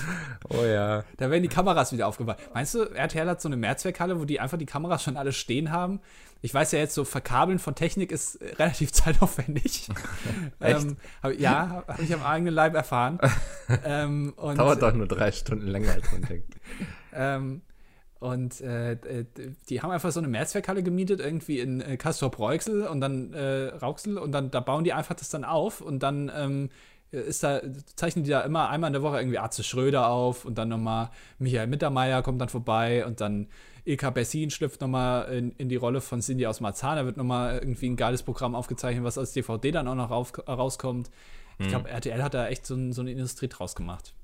[0.51, 1.05] Oh ja.
[1.17, 2.37] Da werden die Kameras wieder aufgebaut.
[2.53, 5.73] Meinst du, RTL hat so eine Mehrzweckhalle, wo die einfach die Kameras schon alle stehen
[5.73, 6.01] haben?
[6.43, 9.89] Ich weiß ja jetzt, so Verkabeln von Technik ist relativ zeitaufwendig.
[10.61, 10.83] Echt?
[10.83, 13.19] Ähm, hab, ja, habe ich am eigenen Leib erfahren.
[13.87, 16.53] ähm, Dauert doch nur drei Stunden länger, als man denkt.
[17.15, 17.63] Ähm,
[18.21, 18.97] und äh,
[19.69, 24.17] die haben einfach so eine Mehrzweckhalle gemietet, irgendwie in äh, Castor-Breuxel und dann äh, Rauxel
[24.17, 26.71] und dann da bauen die einfach das dann auf und dann ähm,
[27.11, 27.61] ist da,
[27.97, 31.11] zeichnen die da immer einmal in der Woche irgendwie Arze Schröder auf und dann nochmal
[31.39, 33.49] Michael Mittermeier kommt dann vorbei und dann
[33.85, 36.97] Ilka Bessin schlüpft nochmal in, in die Rolle von Cindy aus Marzahn.
[36.97, 40.33] Da wird nochmal irgendwie ein geiles Programm aufgezeichnet, was als DVD dann auch noch rauf,
[40.49, 41.11] rauskommt.
[41.59, 41.95] Ich glaube, mhm.
[41.95, 44.15] RTL hat da echt so, so, eine Industrie draus gemacht.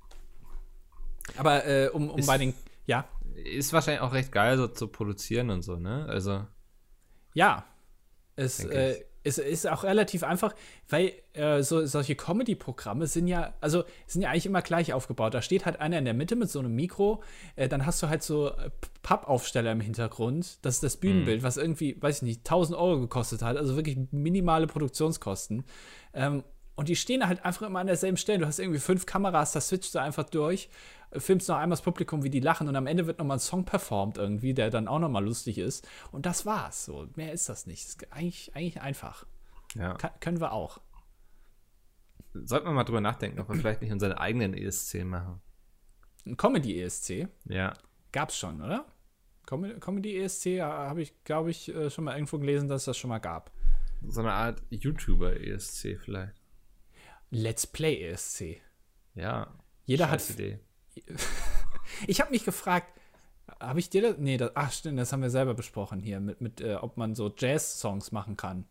[1.36, 2.54] Aber äh, um, um bei den
[2.90, 3.04] ja.
[3.34, 6.06] Ist wahrscheinlich auch recht geil, so zu produzieren und so, ne?
[6.08, 6.44] Also.
[7.34, 7.64] Ja.
[8.34, 10.54] Es, äh, es ist auch relativ einfach,
[10.88, 15.34] weil äh, so, solche Comedy-Programme sind ja, also sind ja eigentlich immer gleich aufgebaut.
[15.34, 17.22] Da steht halt einer in der Mitte mit so einem Mikro,
[17.54, 18.70] äh, dann hast du halt so äh,
[19.02, 20.58] Pappaufsteller im Hintergrund.
[20.62, 21.44] Das ist das Bühnenbild, mhm.
[21.44, 23.56] was irgendwie, weiß ich nicht, 1000 Euro gekostet hat.
[23.56, 25.64] Also wirklich minimale Produktionskosten.
[26.12, 26.42] Ähm,
[26.74, 28.38] und die stehen halt einfach immer an derselben Stelle.
[28.38, 30.70] Du hast irgendwie fünf Kameras, da switcht du einfach durch
[31.16, 33.64] filmst noch einmal das Publikum, wie die lachen und am Ende wird nochmal ein Song
[33.64, 35.88] performt irgendwie, der dann auch nochmal lustig ist.
[36.12, 36.84] Und das war's.
[36.84, 37.86] So, mehr ist das nicht.
[37.86, 39.26] Ist eigentlich, eigentlich einfach.
[39.74, 39.94] Ja.
[39.94, 40.80] Kann, können wir auch.
[42.32, 45.40] Sollten wir mal drüber nachdenken, ob wir vielleicht nicht unseren eigenen ESC machen.
[46.26, 47.28] Ein Comedy-ESC?
[47.46, 47.72] Ja.
[48.12, 48.86] Gab's schon, oder?
[49.46, 53.18] Comedy-ESC habe ich, glaube ich, äh, schon mal irgendwo gelesen, dass es das schon mal
[53.18, 53.50] gab.
[54.06, 56.34] So eine Art YouTuber-ESC vielleicht.
[57.30, 58.60] Let's Play-ESC.
[59.14, 59.52] Ja.
[59.86, 60.30] Jeder hat.
[60.30, 60.60] Idee
[62.06, 62.88] ich habe mich gefragt,
[63.58, 64.18] habe ich dir das?
[64.18, 67.14] Nee, das, ach stimmt, das haben wir selber besprochen hier, mit, mit äh, ob man
[67.14, 68.64] so Jazz-Songs machen kann.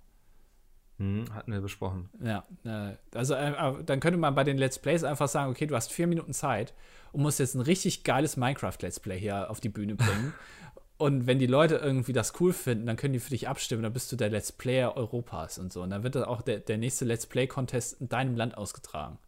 [0.97, 2.09] Hm, hatten wir besprochen.
[2.21, 3.53] Ja, äh, also äh,
[3.85, 6.73] dann könnte man bei den Let's Plays einfach sagen, okay, du hast vier Minuten Zeit
[7.13, 10.33] und musst jetzt ein richtig geiles Minecraft-Let's Play hier auf die Bühne bringen.
[10.97, 13.93] und wenn die Leute irgendwie das cool finden, dann können die für dich abstimmen, dann
[13.93, 15.83] bist du der Let's Player Europas und so.
[15.83, 19.19] Und dann wird dann auch der, der nächste Let's Play-Contest in deinem Land ausgetragen.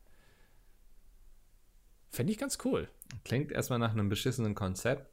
[2.12, 2.89] Fände ich ganz cool.
[3.24, 5.09] Klingt erstmal nach einem beschissenen Konzept.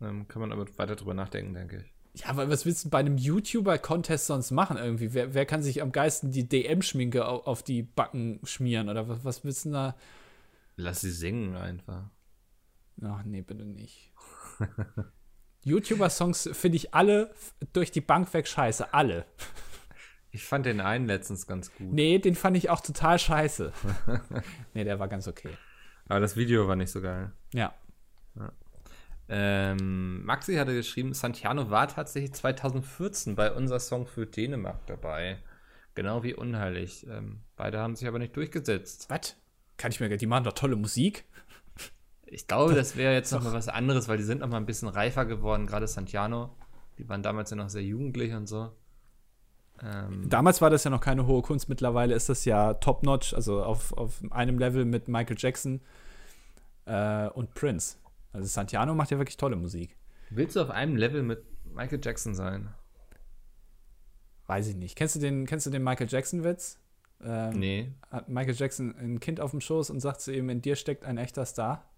[0.00, 2.20] Ähm, kann man aber weiter drüber nachdenken, denke ich.
[2.20, 5.14] Ja, aber was willst du bei einem YouTuber-Contest sonst machen irgendwie?
[5.14, 8.88] Wer, wer, kann sich am geisten die DM-Schminke auf, auf, die Backen schmieren?
[8.88, 9.96] Oder was, was willst du da?
[10.76, 12.10] Lass sie singen einfach.
[13.02, 14.12] Ach nee, bitte nicht.
[15.64, 17.32] YouTuber-Songs finde ich alle
[17.72, 18.92] durch die Bank weg scheiße.
[18.92, 19.26] Alle.
[20.32, 21.90] Ich fand den einen letztens ganz gut.
[21.94, 23.72] Nee, den fand ich auch total scheiße.
[24.74, 25.48] nee, der war ganz okay.
[26.08, 27.32] Aber das Video war nicht so geil.
[27.52, 27.74] Ja.
[28.36, 28.52] ja.
[29.28, 35.38] Ähm, Maxi hatte geschrieben, Santiano war tatsächlich 2014 bei unser Song für Dänemark dabei.
[35.94, 37.06] Genau wie unheilig.
[37.08, 39.06] Ähm, beide haben sich aber nicht durchgesetzt.
[39.08, 39.36] Was?
[39.78, 41.24] Kann ich mir, die machen doch tolle Musik.
[42.26, 45.24] Ich glaube, das wäre jetzt nochmal was anderes, weil die sind nochmal ein bisschen reifer
[45.24, 46.56] geworden, gerade Santiano.
[46.98, 48.72] Die waren damals ja noch sehr jugendlich und so.
[49.82, 53.62] Ähm, Damals war das ja noch keine hohe Kunst, mittlerweile ist das ja top-notch, also
[53.62, 55.80] auf, auf einem Level mit Michael Jackson
[56.86, 57.96] äh, und Prince.
[58.32, 59.96] Also Santiano macht ja wirklich tolle Musik.
[60.30, 62.68] Willst du auf einem Level mit Michael Jackson sein?
[64.46, 64.96] Weiß ich nicht.
[64.96, 66.78] Kennst du den, kennst du den Michael Jackson-Witz?
[67.24, 67.92] Ähm, nee.
[68.10, 71.04] Hat Michael Jackson ein Kind auf dem Schoß und sagt zu ihm, in dir steckt
[71.04, 71.88] ein echter Star?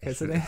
[0.00, 0.42] Kennst du den?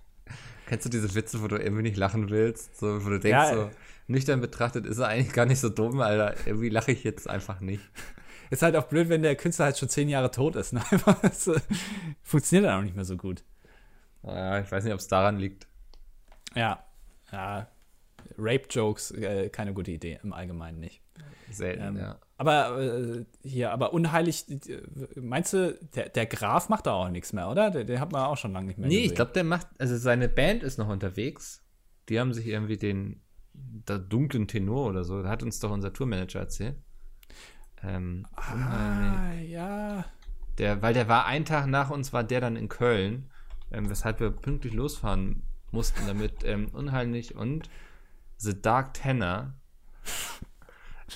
[0.66, 2.78] Kennst du diese Witze, wo du irgendwie nicht lachen willst?
[2.78, 3.70] So, wo du denkst, ja, so
[4.06, 6.34] nüchtern betrachtet ist er eigentlich gar nicht so dumm, Alter.
[6.46, 7.82] Irgendwie lache ich jetzt einfach nicht.
[8.50, 10.72] Ist halt auch blöd, wenn der Künstler halt schon zehn Jahre tot ist.
[10.72, 10.82] Ne?
[11.22, 11.50] Das,
[12.22, 13.42] funktioniert dann auch nicht mehr so gut.
[14.22, 15.66] Ja, ich weiß nicht, ob es daran liegt.
[16.54, 16.84] Ja,
[17.32, 17.68] ja.
[18.38, 21.02] Rape-Jokes, äh, keine gute Idee, im Allgemeinen nicht.
[21.50, 22.18] Selten, ähm, ja.
[22.36, 24.46] Aber äh, hier, aber unheilig,
[25.14, 27.70] meinst du, der, der Graf macht da auch nichts mehr, oder?
[27.70, 29.10] Den, den hat man auch schon lange nicht mehr Nee, gesehen.
[29.10, 31.62] ich glaube, der macht, also seine Band ist noch unterwegs.
[32.08, 33.22] Die haben sich irgendwie den
[33.54, 36.76] der dunklen Tenor oder so, da hat uns doch unser Tourmanager erzählt.
[37.82, 40.04] Ähm, ah, ja.
[40.58, 43.30] Der, weil der war einen Tag nach uns, war der dann in Köln,
[43.70, 47.68] ähm, weshalb wir pünktlich losfahren mussten, damit ähm, Unheimlich und
[48.36, 49.54] The Dark Tenor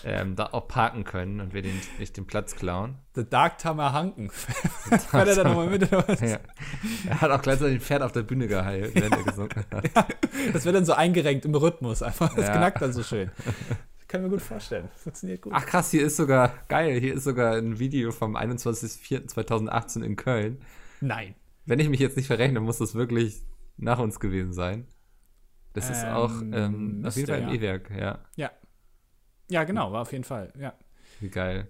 [0.05, 2.97] ähm, da auch parken können und wir den, nicht den Platz klauen.
[3.15, 4.31] The Dark Tamer Hanken.
[4.31, 6.21] Fährt er da nochmal mit oder was?
[6.21, 6.39] Ja.
[7.09, 9.67] Er hat auch gleichzeitig ein Pferd auf der Bühne geheilt, während er gesungen hat.
[9.97, 10.07] ja,
[10.53, 12.35] das wird dann so eingerenkt im Rhythmus einfach.
[12.35, 12.57] Das ja.
[12.57, 13.31] knackt dann so schön.
[13.99, 14.89] Das kann ich mir gut vorstellen.
[14.97, 15.53] Funktioniert gut.
[15.55, 20.63] Ach krass, hier ist sogar, geil, hier ist sogar ein Video vom 21.04.2018 in Köln.
[21.01, 21.35] Nein.
[21.67, 23.43] Wenn ich mich jetzt nicht verrechne, muss das wirklich
[23.77, 24.87] nach uns gewesen sein.
[25.75, 28.19] Das ist auch ähm, ähm auf jeden Fall im E-Werk, ja.
[28.37, 28.51] Ja,
[29.51, 30.75] ja, genau, war auf jeden Fall, ja.
[31.21, 31.69] Wie geil.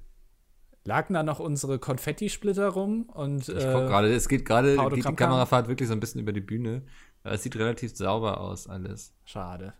[0.85, 3.49] Lagen da noch unsere Konfettisplitter rum und.
[3.49, 6.41] Ich äh, guck gerade, es geht gerade, die Kamerafahrt wirklich so ein bisschen über die
[6.41, 6.83] Bühne.
[7.25, 9.13] Es sieht relativ sauber aus, alles.
[9.25, 9.75] Schade.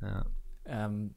[0.00, 0.24] Ja.
[0.64, 1.14] Ähm,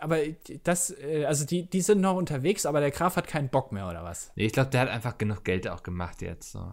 [0.00, 0.18] aber
[0.64, 3.88] das, äh, also die, die sind noch unterwegs, aber der Graf hat keinen Bock mehr,
[3.88, 4.32] oder was?
[4.36, 6.52] Nee, ich glaube, der hat einfach genug Geld auch gemacht jetzt.
[6.52, 6.72] So.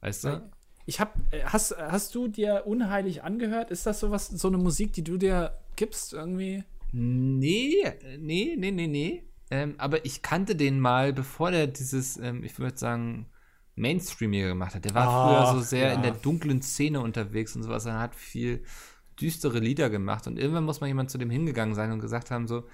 [0.00, 0.50] Weißt du?
[0.86, 3.70] Ich hab, äh, hast, hast du dir unheilig angehört?
[3.70, 6.64] Ist das sowas, so eine Musik, die du dir gibst irgendwie?
[6.92, 7.74] Nee,
[8.18, 9.22] nee, nee, nee, nee.
[9.50, 13.26] Ähm, aber ich kannte den mal, bevor der dieses, ähm, ich würde sagen,
[13.76, 14.84] Mainstream hier gemacht hat.
[14.84, 15.94] Der war oh, früher so sehr ja.
[15.94, 17.84] in der dunklen Szene unterwegs und sowas.
[17.84, 18.64] Er hat viel
[19.20, 20.26] düstere Lieder gemacht.
[20.26, 22.64] Und irgendwann muss mal jemand zu dem hingegangen sein und gesagt haben: so,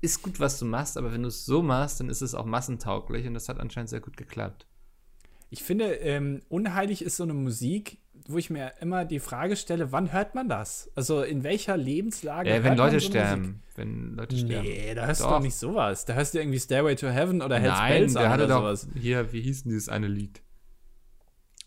[0.00, 2.46] ist gut, was du machst, aber wenn du es so machst, dann ist es auch
[2.46, 3.26] massentauglich.
[3.26, 4.66] Und das hat anscheinend sehr gut geklappt.
[5.50, 9.92] Ich finde, ähm, Unheilig ist so eine Musik, wo ich mir immer die Frage stelle,
[9.92, 10.90] wann hört man das?
[10.94, 12.48] Also in welcher Lebenslage?
[12.48, 13.62] Ja, wenn Leute so sterben.
[13.76, 14.66] Wenn Leute sterben.
[14.66, 15.28] Nee, da hörst doch.
[15.28, 16.04] du doch nicht sowas.
[16.04, 18.88] Da hörst du irgendwie Stairway to Heaven oder Hell's Nein, Bells der hatte doch sowas.
[18.94, 20.42] Hier, wie hieß denn dieses eine Lied?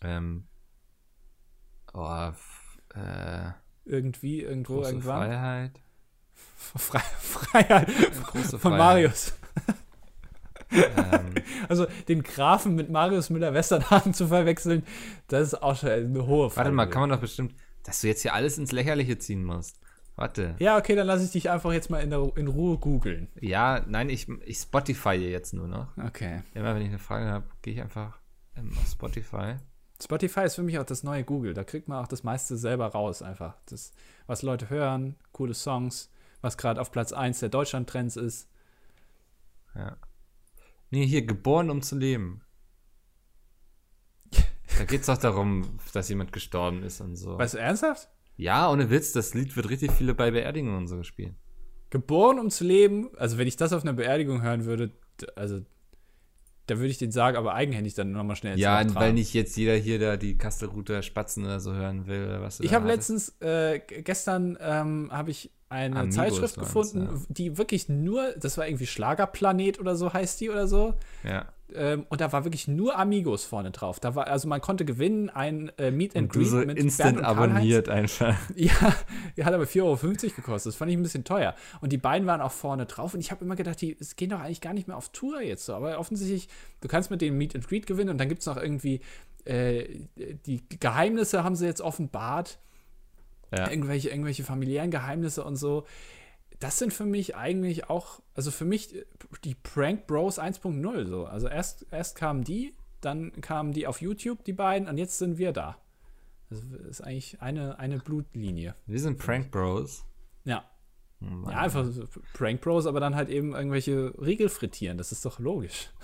[0.02, 0.46] Ähm.
[1.94, 2.30] Oh,
[2.94, 3.50] äh,
[3.84, 5.28] Irgendwie, irgendwo, irgendwann.
[5.28, 5.80] Freiheit.
[6.56, 7.88] Fre Freiheit.
[8.26, 8.78] Große Von Freiheit.
[8.78, 9.32] Marius.
[10.70, 11.34] Ähm,
[11.68, 14.82] also den Grafen mit Marius Müller-Westernhagen zu verwechseln,
[15.28, 16.66] das ist auch schon eine hohe Frage.
[16.66, 17.54] Warte mal, kann man doch bestimmt,
[17.84, 19.78] dass du jetzt hier alles ins Lächerliche ziehen musst.
[20.18, 20.56] Warte.
[20.58, 23.28] Ja, okay, dann lasse ich dich einfach jetzt mal in, der, in Ruhe googeln.
[23.40, 25.96] Ja, nein, ich, ich Spotify jetzt nur noch.
[25.96, 26.42] Okay.
[26.54, 28.18] Immer wenn ich eine Frage habe, gehe ich einfach
[28.56, 29.54] ähm, auf Spotify.
[30.02, 31.54] Spotify ist für mich auch das neue Google.
[31.54, 33.54] Da kriegt man auch das meiste selber raus, einfach.
[33.66, 33.92] Das,
[34.26, 36.10] was Leute hören, coole Songs,
[36.40, 38.48] was gerade auf Platz 1 der Deutschland-Trends ist.
[39.76, 39.96] Ja.
[40.90, 42.42] Nee, hier, geboren, um zu leben.
[44.78, 47.36] Da geht es doch darum, dass jemand gestorben ist und so.
[47.38, 48.08] Weißt du ernsthaft?
[48.36, 51.34] Ja, ohne Witz, das Lied wird richtig viele bei Beerdigungen und so gespielt.
[51.90, 54.92] Geboren, um zu leben, also wenn ich das auf einer Beerdigung hören würde,
[55.34, 55.60] also
[56.66, 59.74] da würde ich den sagen, aber eigenhändig dann nochmal schnell Ja, weil nicht jetzt jeder
[59.74, 62.60] hier da die Kastelruther Spatzen oder so hören will oder was.
[62.60, 67.20] Ich habe letztens, äh, gestern ähm, habe ich eine Amigos Zeitschrift gefunden, ja.
[67.28, 70.94] die wirklich nur, das war irgendwie Schlagerplanet oder so heißt die oder so.
[71.24, 71.46] Ja.
[71.74, 74.00] Ähm, und da war wirklich nur Amigos vorne drauf.
[74.00, 77.90] Da war, also man konnte gewinnen ein äh, Meet and Greet so mit instant abonniert
[77.90, 78.34] einfach.
[78.56, 78.94] Ja,
[79.36, 79.96] die hat aber 4,50 Euro
[80.36, 80.72] gekostet.
[80.72, 81.54] Das fand ich ein bisschen teuer.
[81.82, 83.12] Und die beiden waren auch vorne drauf.
[83.12, 85.42] Und ich habe immer gedacht, die es gehen doch eigentlich gar nicht mehr auf Tour
[85.42, 85.74] jetzt so.
[85.74, 86.48] Aber offensichtlich,
[86.80, 89.00] du kannst mit dem Meet and Greet gewinnen und dann gibt es noch irgendwie
[89.44, 89.84] äh,
[90.46, 92.58] die Geheimnisse haben sie jetzt offenbart
[93.50, 93.70] ja.
[93.70, 95.86] Irgendwelche, irgendwelche familiären Geheimnisse und so.
[96.60, 98.94] Das sind für mich eigentlich auch, also für mich
[99.44, 101.26] die Prank Bros 1.0 so.
[101.26, 105.38] Also erst, erst kamen die, dann kamen die auf YouTube, die beiden, und jetzt sind
[105.38, 105.78] wir da.
[106.50, 108.74] Das ist eigentlich eine, eine Blutlinie.
[108.86, 110.04] Wir sind Prank Bros.
[110.44, 110.64] Ja.
[111.20, 111.86] Oh ja, einfach
[112.32, 114.98] Prank Bros, aber dann halt eben irgendwelche Riegel frittieren.
[114.98, 115.90] Das ist doch logisch.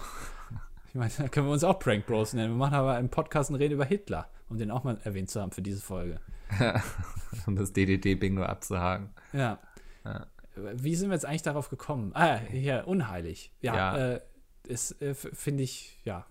[0.87, 2.53] Ich meine, da können wir uns auch Prank Bros nennen.
[2.53, 5.41] Wir machen aber einen Podcast und reden über Hitler, um den auch mal erwähnt zu
[5.41, 6.21] haben für diese Folge.
[7.47, 9.11] um das DDD-Bingo abzuhaken.
[9.33, 9.59] Ja.
[10.05, 10.27] ja.
[10.57, 12.13] Wie sind wir jetzt eigentlich darauf gekommen?
[12.15, 13.53] Ah, hier, unheilig.
[13.61, 13.97] Ja, ja.
[14.15, 14.21] Äh,
[14.67, 16.27] ist, äh, finde ich, ja.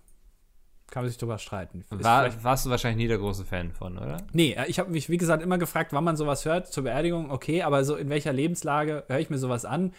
[0.90, 1.84] kann man sich drüber streiten.
[1.90, 4.16] War, warst du wahrscheinlich nie der große Fan von, oder?
[4.32, 7.30] Nee, äh, ich habe mich, wie gesagt, immer gefragt, wann man sowas hört zur Beerdigung,
[7.30, 9.92] okay, aber so in welcher Lebenslage höre ich mir sowas an?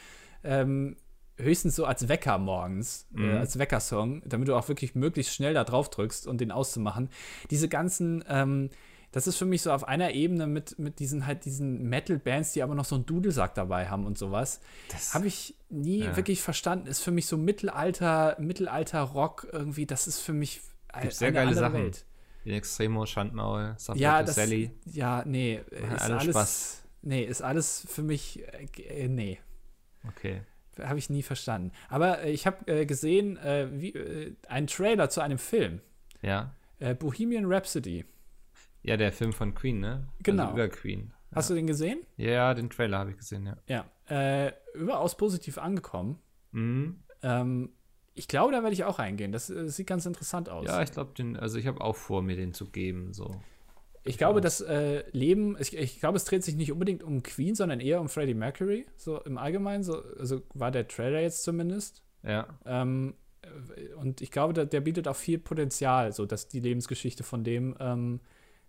[0.43, 0.97] Ähm,
[1.37, 3.29] höchstens so als Wecker morgens, äh, mhm.
[3.29, 7.09] äh, als Weckersong, damit du auch wirklich möglichst schnell da drauf drückst und den auszumachen.
[7.51, 8.69] Diese ganzen, ähm,
[9.15, 12.61] das ist für mich so auf einer Ebene mit, mit diesen halt diesen Metal-Bands, die
[12.61, 14.59] aber noch so einen Dudelsack dabei haben und sowas.
[14.91, 16.17] Das habe ich nie ja.
[16.17, 16.87] wirklich verstanden.
[16.87, 20.59] Ist für mich so Mittelalter, Mittelalter-Rock irgendwie, das ist für mich
[20.99, 21.75] Gibt sehr geile Sachen.
[21.75, 22.05] Welt.
[22.43, 24.71] In Extremo, Schandmaul, Subway ja, das, Sally.
[24.83, 26.83] Ja, nee, ist alles, Spaß.
[27.03, 28.43] Nee, ist alles für mich,
[28.89, 29.39] äh, nee.
[30.09, 30.41] Okay.
[30.83, 31.71] Habe ich nie verstanden.
[31.87, 35.79] Aber äh, ich habe äh, gesehen, äh, wie, äh, einen Trailer zu einem Film.
[36.21, 36.53] Ja.
[36.79, 38.03] Äh, Bohemian Rhapsody.
[38.85, 40.07] Ja, der Film von Queen, ne?
[40.21, 40.43] Genau.
[40.43, 41.11] Also über Queen.
[41.33, 41.99] Hast du den gesehen?
[42.17, 43.57] Ja, den Trailer habe ich gesehen, ja.
[43.67, 44.45] Ja.
[44.47, 46.19] Äh, überaus positiv angekommen.
[46.51, 46.99] Mhm.
[47.23, 47.69] Ähm,
[48.13, 49.31] ich glaube, da werde ich auch reingehen.
[49.31, 50.67] Das, das sieht ganz interessant aus.
[50.67, 53.41] Ja, ich glaube, den, also ich habe auch vor, mir den zu geben, so.
[54.03, 57.55] Ich glaube, das äh, Leben, ich, ich, glaube, es dreht sich nicht unbedingt um Queen,
[57.55, 59.83] sondern eher um Freddie Mercury, so im Allgemeinen.
[59.83, 62.03] So, also war der Trailer jetzt zumindest.
[62.21, 62.47] Ja.
[62.65, 63.15] Ähm,
[63.97, 67.75] und ich glaube, der, der, bietet auch viel Potenzial, so dass die Lebensgeschichte von dem
[67.79, 68.19] ähm,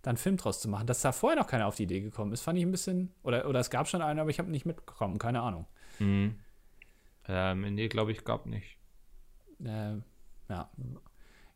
[0.06, 0.86] dann Film draus zu machen.
[0.86, 3.12] Dass da vorher noch keiner auf die Idee gekommen ist, fand ich ein bisschen.
[3.24, 5.66] Oder, oder es gab schon einen, aber ich habe nicht mitbekommen, keine Ahnung.
[5.98, 6.36] Mhm.
[7.26, 8.78] Ähm, nee, glaube ich, gab nicht.
[9.64, 9.96] Äh,
[10.48, 10.70] ja.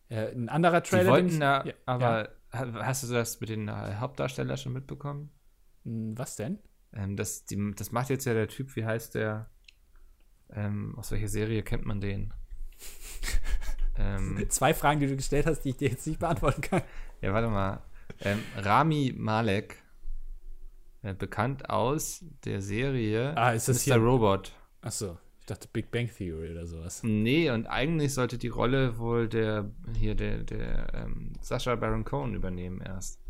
[0.09, 1.05] Äh, ein anderer Trailer.
[1.05, 2.29] Die wollten ich, da, ja, aber ja.
[2.53, 5.31] Hast du das mit den äh, Hauptdarstellern schon mitbekommen?
[5.85, 6.59] Hm, was denn?
[6.93, 9.49] Ähm, das, die, das macht jetzt ja der Typ, wie heißt der?
[10.53, 12.35] Ähm, aus welcher Serie kennt man den?
[13.97, 16.83] ähm, Zwei Fragen, die du gestellt hast, die ich dir jetzt nicht beantworten kann.
[17.21, 17.81] Ja, warte mal.
[18.23, 19.83] Ähm, Rami Malek,
[21.03, 23.95] äh, bekannt aus der Serie ah, ist das Mr.
[23.95, 24.03] Hier?
[24.03, 24.53] Robot.
[24.83, 27.03] Achso, dachte Big Bang Theory oder sowas.
[27.03, 32.35] Nee, und eigentlich sollte die Rolle wohl der hier der, der ähm, Sascha Baron Cohen
[32.35, 33.21] übernehmen erst.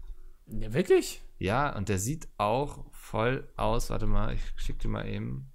[0.49, 1.23] Ja, wirklich?
[1.39, 3.91] Ja, und der sieht auch voll aus.
[3.91, 5.51] Warte mal, ich schick dir mal eben.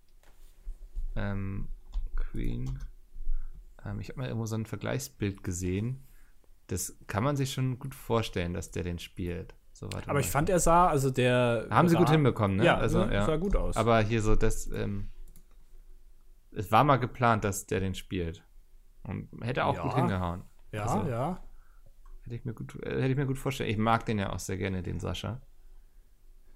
[1.17, 1.67] Ähm,
[2.15, 2.79] Queen.
[3.85, 6.04] Ähm, ich habe mal irgendwo so ein Vergleichsbild gesehen.
[6.67, 9.55] Das kann man sich schon gut vorstellen, dass der den spielt.
[9.71, 11.67] So, aber ich fand, er sah, also der.
[11.69, 12.65] Haben sie gut hinbekommen, ne?
[12.65, 13.25] Ja, also, ja.
[13.25, 13.75] sah gut aus.
[13.75, 15.09] Aber hier so das, ähm,
[16.51, 18.43] es war mal geplant, dass der den spielt.
[19.03, 19.83] Und hätte auch ja.
[19.83, 20.43] gut hingehauen.
[20.71, 21.43] Ja, also, ja.
[22.23, 23.69] Hätte ich, mir gut, äh, hätte ich mir gut vorstellen.
[23.69, 25.41] Ich mag den ja auch sehr gerne, den Sascha.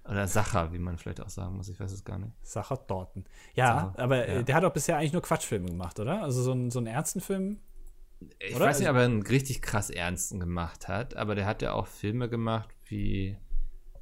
[0.04, 1.68] Oder Sacher, wie man vielleicht auch sagen muss.
[1.68, 2.32] Ich weiß es gar nicht.
[2.42, 3.24] Sacher Dorten.
[3.54, 4.42] Ja, Sacher, aber äh, ja.
[4.42, 6.22] der hat auch bisher eigentlich nur Quatschfilme gemacht, oder?
[6.22, 7.60] Also so, ein, so einen ernsten Film.
[8.38, 8.66] Ich oder?
[8.66, 11.86] weiß nicht, ob er einen richtig krass ernsten gemacht hat, aber der hat ja auch
[11.86, 13.36] Filme gemacht wie.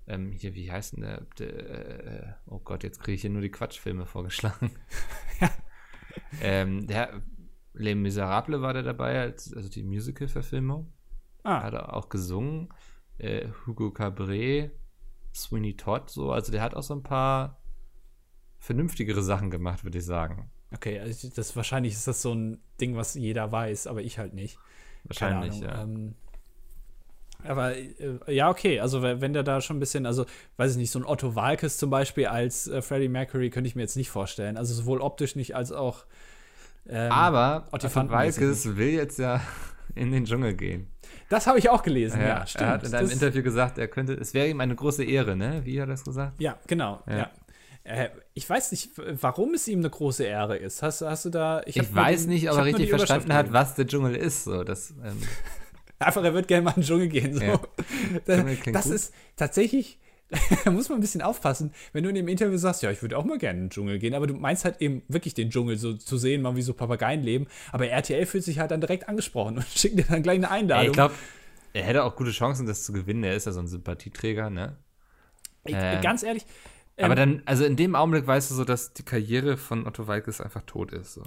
[0.07, 1.27] Ähm, hier, wie heißt denn der?
[1.39, 4.73] der äh, oh Gott, jetzt kriege ich hier nur die Quatschfilme vorgeschlagen.
[5.41, 5.51] ja.
[6.41, 7.23] ähm, der
[7.75, 10.93] Les Miserables war der dabei, also die Musical-Verfilmung.
[11.43, 11.63] Ah.
[11.63, 12.71] Hat er auch gesungen.
[13.19, 14.73] Äh, Hugo Cabret,
[15.35, 16.33] Sweeney Todd, so.
[16.33, 17.61] Also der hat auch so ein paar
[18.59, 20.51] vernünftigere Sachen gemacht, würde ich sagen.
[20.75, 24.35] Okay, also das wahrscheinlich ist das so ein Ding, was jeder weiß, aber ich halt
[24.35, 24.59] nicht.
[25.05, 25.83] Wahrscheinlich, ja.
[25.83, 26.15] Ähm,
[27.45, 30.91] aber äh, ja, okay, also wenn der da schon ein bisschen, also weiß ich nicht,
[30.91, 34.11] so ein Otto Walkes zum Beispiel als äh, Freddie Mercury könnte ich mir jetzt nicht
[34.11, 34.57] vorstellen.
[34.57, 36.05] Also sowohl optisch nicht als auch.
[36.89, 39.41] Ähm, Aber Otto Walkes will jetzt ja
[39.95, 40.89] in den Dschungel gehen.
[41.29, 42.63] Das habe ich auch gelesen, ja, ja stimmt.
[42.63, 45.61] Er hat in einem Interview gesagt, er könnte, es wäre ihm eine große Ehre, ne?
[45.65, 46.41] Wie hat er das gesagt?
[46.41, 47.19] Ja, genau, ja.
[47.19, 47.31] ja.
[47.89, 50.83] Äh, ich weiß nicht, warum es ihm eine große Ehre ist.
[50.83, 51.63] Hast, hast du da.
[51.65, 54.45] Ich, ich weiß den, nicht, ob er richtig verstanden hat, was der Dschungel ist.
[54.45, 55.19] So, das, ähm,
[55.99, 57.35] Einfach, er wird gerne mal in den Dschungel gehen.
[57.35, 57.43] So.
[57.43, 57.61] Ja.
[58.27, 59.99] das, das ist tatsächlich,
[60.65, 63.17] da muss man ein bisschen aufpassen, wenn du in dem Interview sagst, ja, ich würde
[63.17, 65.77] auch mal gerne in den Dschungel gehen, aber du meinst halt eben wirklich den Dschungel
[65.77, 67.47] so zu sehen, mal wie so Papageien leben.
[67.73, 70.87] Aber RTL fühlt sich halt dann direkt angesprochen und schickt dir dann gleich eine Einladung.
[70.87, 71.15] ich glaube,
[71.73, 73.25] er hätte auch gute Chancen, das zu gewinnen.
[73.25, 74.77] Er ist ja so ein Sympathieträger, ne?
[75.65, 76.47] Ich, äh, ganz ehrlich.
[76.99, 80.07] Ähm, aber dann, also in dem Augenblick weißt du so, dass die Karriere von Otto
[80.07, 81.15] Walkes einfach tot ist.
[81.15, 81.23] So.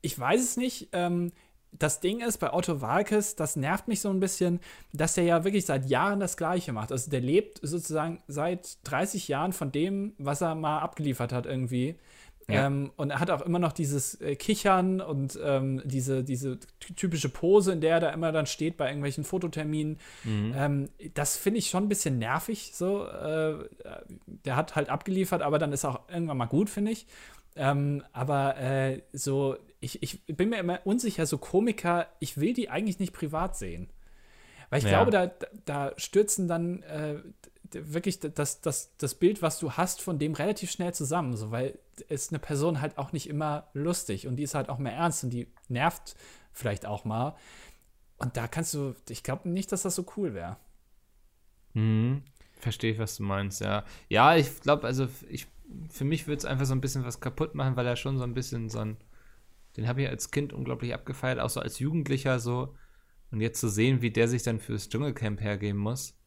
[0.00, 0.88] Ich weiß es nicht.
[0.92, 1.32] Ähm,
[1.72, 4.58] das Ding ist bei Otto Walkes, das nervt mich so ein bisschen,
[4.92, 6.90] dass der ja wirklich seit Jahren das Gleiche macht.
[6.90, 11.96] Also der lebt sozusagen seit 30 Jahren von dem, was er mal abgeliefert hat irgendwie.
[12.52, 12.66] Ja.
[12.66, 16.58] Ähm, und er hat auch immer noch dieses äh, Kichern und ähm, diese, diese
[16.96, 19.98] typische Pose, in der er da immer dann steht bei irgendwelchen Fototerminen.
[20.24, 20.54] Mhm.
[20.56, 22.72] Ähm, das finde ich schon ein bisschen nervig.
[22.74, 23.54] So, äh,
[24.26, 27.06] der hat halt abgeliefert, aber dann ist auch irgendwann mal gut, finde ich.
[27.56, 32.70] Ähm, aber äh, so, ich, ich bin mir immer unsicher, so Komiker, ich will die
[32.70, 33.88] eigentlich nicht privat sehen.
[34.70, 34.90] Weil ich ja.
[34.90, 35.30] glaube, da,
[35.64, 37.16] da stürzen dann äh,
[37.72, 41.36] wirklich das, das, das Bild, was du hast, von dem relativ schnell zusammen.
[41.36, 44.78] So, weil ist eine Person halt auch nicht immer lustig und die ist halt auch
[44.78, 46.16] mehr ernst und die nervt
[46.52, 47.36] vielleicht auch mal.
[48.18, 50.56] Und da kannst du, ich glaube nicht, dass das so cool wäre.
[51.74, 52.22] Mhm.
[52.58, 53.84] Verstehe ich, was du meinst, ja.
[54.08, 55.46] Ja, ich glaube, also ich,
[55.88, 58.24] für mich würde es einfach so ein bisschen was kaputt machen, weil er schon so
[58.24, 58.98] ein bisschen so ein,
[59.76, 62.76] den habe ich als Kind unglaublich abgefeiert, auch so als Jugendlicher so.
[63.30, 66.18] Und jetzt zu sehen, wie der sich dann fürs Dschungelcamp hergeben muss,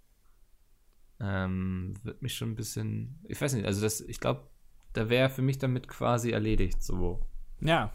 [1.19, 4.49] ähm, wird mich schon ein bisschen, ich weiß nicht, also das, ich glaube,
[4.93, 7.19] da wäre für mich damit quasi erledigt, so.
[7.59, 7.93] Ja,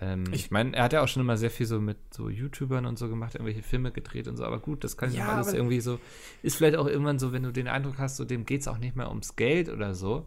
[0.00, 2.28] ähm, ich, ich meine, er hat ja auch schon immer sehr viel so mit so
[2.28, 5.52] YouTubern und so gemacht, irgendwelche Filme gedreht und so, aber gut, das kann ja alles
[5.52, 6.00] irgendwie so,
[6.42, 8.78] ist vielleicht auch irgendwann so, wenn du den Eindruck hast, so dem geht es auch
[8.78, 10.26] nicht mehr ums Geld oder so.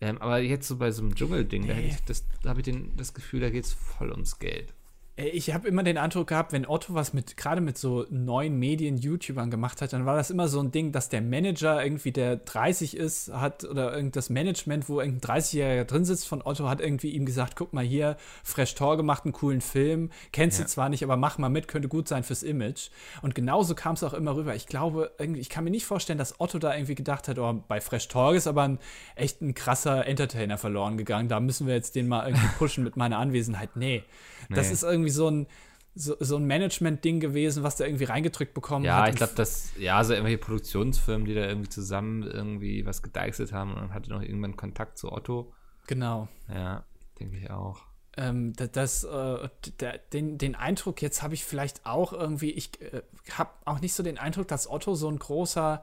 [0.00, 1.96] Ähm, aber jetzt so bei so einem Dschungelding, nee.
[2.06, 4.72] da, da habe ich den, das Gefühl, da geht es voll ums Geld.
[5.18, 8.58] Äh, ich habe immer den Eindruck gehabt, wenn Otto was mit, gerade mit so neuen
[8.58, 12.36] Medien-YouTubern gemacht hat, dann war das immer so ein Ding, dass der Manager irgendwie, der
[12.36, 17.10] 30 ist, hat oder irgenddas Management, wo irgendein 30-Jähriger drin sitzt von Otto, hat irgendwie
[17.10, 20.64] ihm gesagt, guck mal hier, Fresh Tor gemacht, einen coolen Film, kennst ja.
[20.64, 22.90] du zwar nicht, aber mach mal mit, könnte gut sein fürs Image.
[23.22, 24.54] Und genauso kam es auch immer rüber.
[24.54, 27.62] Ich glaube, irgendwie, ich kann mir nicht vorstellen, dass Otto da irgendwie gedacht hat, oh,
[27.66, 28.78] bei Fresh Talk ist aber ein
[29.16, 32.96] echt ein krasser Entertainer verloren gegangen, da müssen wir jetzt den mal irgendwie pushen mit
[32.96, 33.70] meiner Anwesenheit.
[33.74, 34.04] Nee,
[34.50, 35.46] das ist irgendwie so ein,
[35.94, 39.06] so, so ein Management-Ding gewesen, was der irgendwie reingedrückt bekommen ja, hat.
[39.06, 43.52] Ja, ich glaube, das, ja, so irgendwelche Produktionsfirmen, die da irgendwie zusammen irgendwie was gedeichselt
[43.52, 45.52] haben und dann hatte noch irgendwann Kontakt zu Otto.
[45.86, 46.28] Genau.
[46.48, 46.84] Ja,
[47.18, 47.80] denke ich auch.
[48.16, 49.48] Ähm, das, das äh,
[49.80, 53.94] der, den, den Eindruck, jetzt habe ich vielleicht auch irgendwie, ich äh, habe auch nicht
[53.94, 55.82] so den Eindruck, dass Otto so ein großer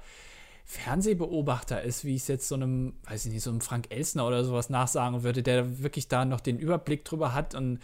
[0.67, 4.25] Fernsehbeobachter ist, wie ich es jetzt so einem, weiß ich nicht, so einem Frank Elsner
[4.25, 7.79] oder sowas nachsagen würde, der wirklich da noch den Überblick drüber hat und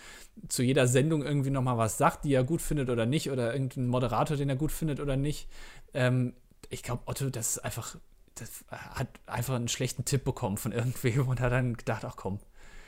[0.49, 3.87] zu jeder Sendung irgendwie nochmal was sagt, die er gut findet oder nicht, oder irgendein
[3.87, 5.47] Moderator, den er gut findet oder nicht.
[5.93, 6.33] Ähm,
[6.71, 7.97] ich glaube, Otto, das ist einfach,
[8.33, 12.39] das hat einfach einen schlechten Tipp bekommen von irgendwem und hat dann gedacht, ach komm,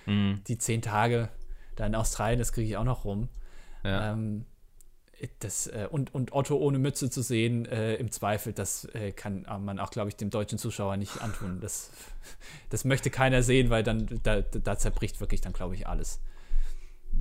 [0.07, 0.41] mhm.
[0.47, 1.29] die zehn Tage
[1.75, 3.29] da in Australien, das kriege ich auch noch rum.
[3.83, 4.13] Ja.
[4.13, 4.45] Ähm,
[5.39, 9.45] das, äh, und, und Otto ohne Mütze zu sehen, äh, im Zweifel, das äh, kann
[9.59, 11.59] man auch, glaube ich, dem deutschen Zuschauer nicht antun.
[11.61, 11.91] Das,
[12.70, 16.20] das möchte keiner sehen, weil dann da, da zerbricht wirklich dann, glaube ich, alles.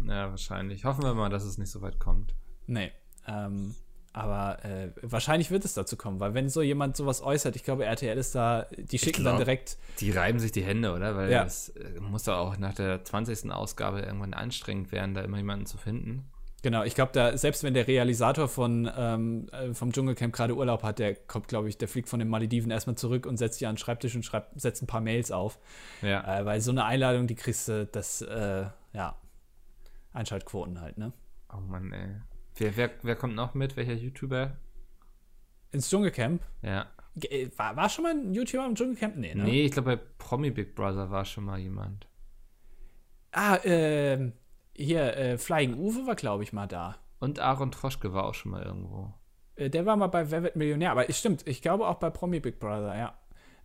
[0.07, 0.85] Ja, wahrscheinlich.
[0.85, 2.35] Hoffen wir mal, dass es nicht so weit kommt.
[2.67, 2.91] Nee.
[3.27, 3.75] Ähm,
[4.13, 7.87] aber äh, wahrscheinlich wird es dazu kommen, weil wenn so jemand sowas äußert, ich glaube,
[7.87, 9.79] RTL ist da, die schicken glaub, dann direkt.
[10.01, 11.17] Die reiben sich die Hände, oder?
[11.17, 11.45] Weil ja.
[11.45, 13.51] das äh, muss doch auch nach der 20.
[13.51, 16.27] Ausgabe irgendwann anstrengend werden, da immer jemanden zu finden.
[16.63, 20.85] Genau, ich glaube, da, selbst wenn der Realisator von, ähm, äh, vom Dschungelcamp gerade Urlaub
[20.85, 23.67] hat, der kommt, glaube ich, der fliegt von den Malediven erstmal zurück und setzt sich
[23.67, 25.59] an den Schreibtisch und schreibt, setzt ein paar Mails auf.
[26.03, 26.41] Ja.
[26.41, 29.17] Äh, weil so eine Einladung, die kriegst du, das, äh, ja,
[30.13, 31.13] Einschaltquoten halt, ne?
[31.53, 32.11] Oh Mann, ey.
[32.57, 33.77] Wer, wer, wer kommt noch mit?
[33.77, 34.57] Welcher YouTuber?
[35.73, 36.43] Ins Dschungelcamp?
[36.63, 36.87] Ja.
[37.23, 39.17] Äh, war, war schon mal ein YouTuber im Dschungelcamp?
[39.17, 39.43] Nee, ne?
[39.43, 42.07] Nee, ich glaube, bei Promi Big Brother war schon mal jemand.
[43.33, 44.35] Ah, ähm
[44.83, 46.97] hier, äh, Flying Uwe war, glaube ich, mal da.
[47.19, 49.13] Und Aaron Troschke war auch schon mal irgendwo.
[49.57, 52.11] Äh, der war mal bei Wer wird Millionär, aber es stimmt, ich glaube auch bei
[52.11, 53.19] Promi Big Brother, ja.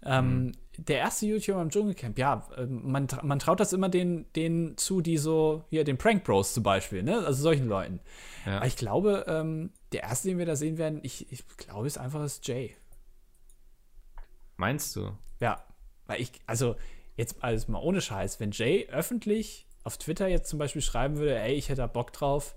[0.03, 0.51] Ähm, mhm.
[0.77, 5.01] Der erste YouTuber im Dschungelcamp, ja, ähm, man, man traut das immer denen, denen zu,
[5.01, 7.25] die so, hier, den Prank Bros zum Beispiel, ne?
[7.25, 7.99] Also solchen Leuten.
[8.45, 8.57] Ja.
[8.57, 11.97] Aber ich glaube, ähm, der erste, den wir da sehen werden, ich, ich glaube, ist
[11.97, 12.75] einfach das Jay.
[14.55, 15.17] Meinst du?
[15.39, 15.63] Ja.
[16.05, 16.75] Weil ich, also,
[17.15, 21.39] jetzt alles mal ohne Scheiß, wenn Jay öffentlich auf Twitter jetzt zum Beispiel schreiben würde,
[21.39, 22.55] ey, ich hätte da Bock drauf,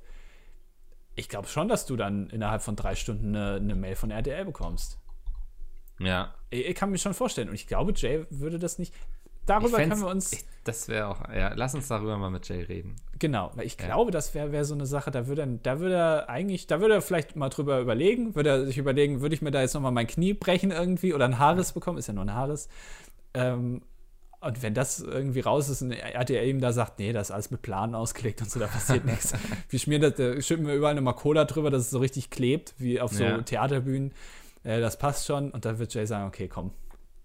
[1.14, 4.44] ich glaube schon, dass du dann innerhalb von drei Stunden eine, eine Mail von RTL
[4.44, 4.98] bekommst.
[6.00, 6.34] Ja.
[6.50, 7.48] Ich, ich, kann mir schon vorstellen.
[7.48, 8.92] Und ich glaube, Jay würde das nicht.
[9.46, 10.32] Darüber können wir uns.
[10.32, 11.28] Ich, das wäre auch.
[11.28, 12.96] Ja, lass uns darüber mal mit Jay reden.
[13.20, 13.86] Genau, weil ich ja.
[13.86, 16.80] glaube, das wäre wär so eine Sache, da würde, er, da würde er eigentlich, da
[16.80, 19.74] würde er vielleicht mal drüber überlegen, würde er sich überlegen, würde ich mir da jetzt
[19.74, 22.68] nochmal mein Knie brechen irgendwie oder ein Haares bekommen, ist ja nur ein Haares.
[23.34, 23.82] Ähm,
[24.40, 27.50] und wenn das irgendwie raus ist und RTL ihm da sagt, nee, das ist alles
[27.50, 29.34] mit Planen ausgelegt und so, da passiert nichts.
[29.68, 32.74] Wir schmieren das, da schütten wir überall eine Cola drüber, dass es so richtig klebt,
[32.78, 33.42] wie auf so ja.
[33.42, 34.12] Theaterbühnen.
[34.62, 35.50] Äh, das passt schon.
[35.50, 36.72] Und dann wird Jay sagen, okay, komm,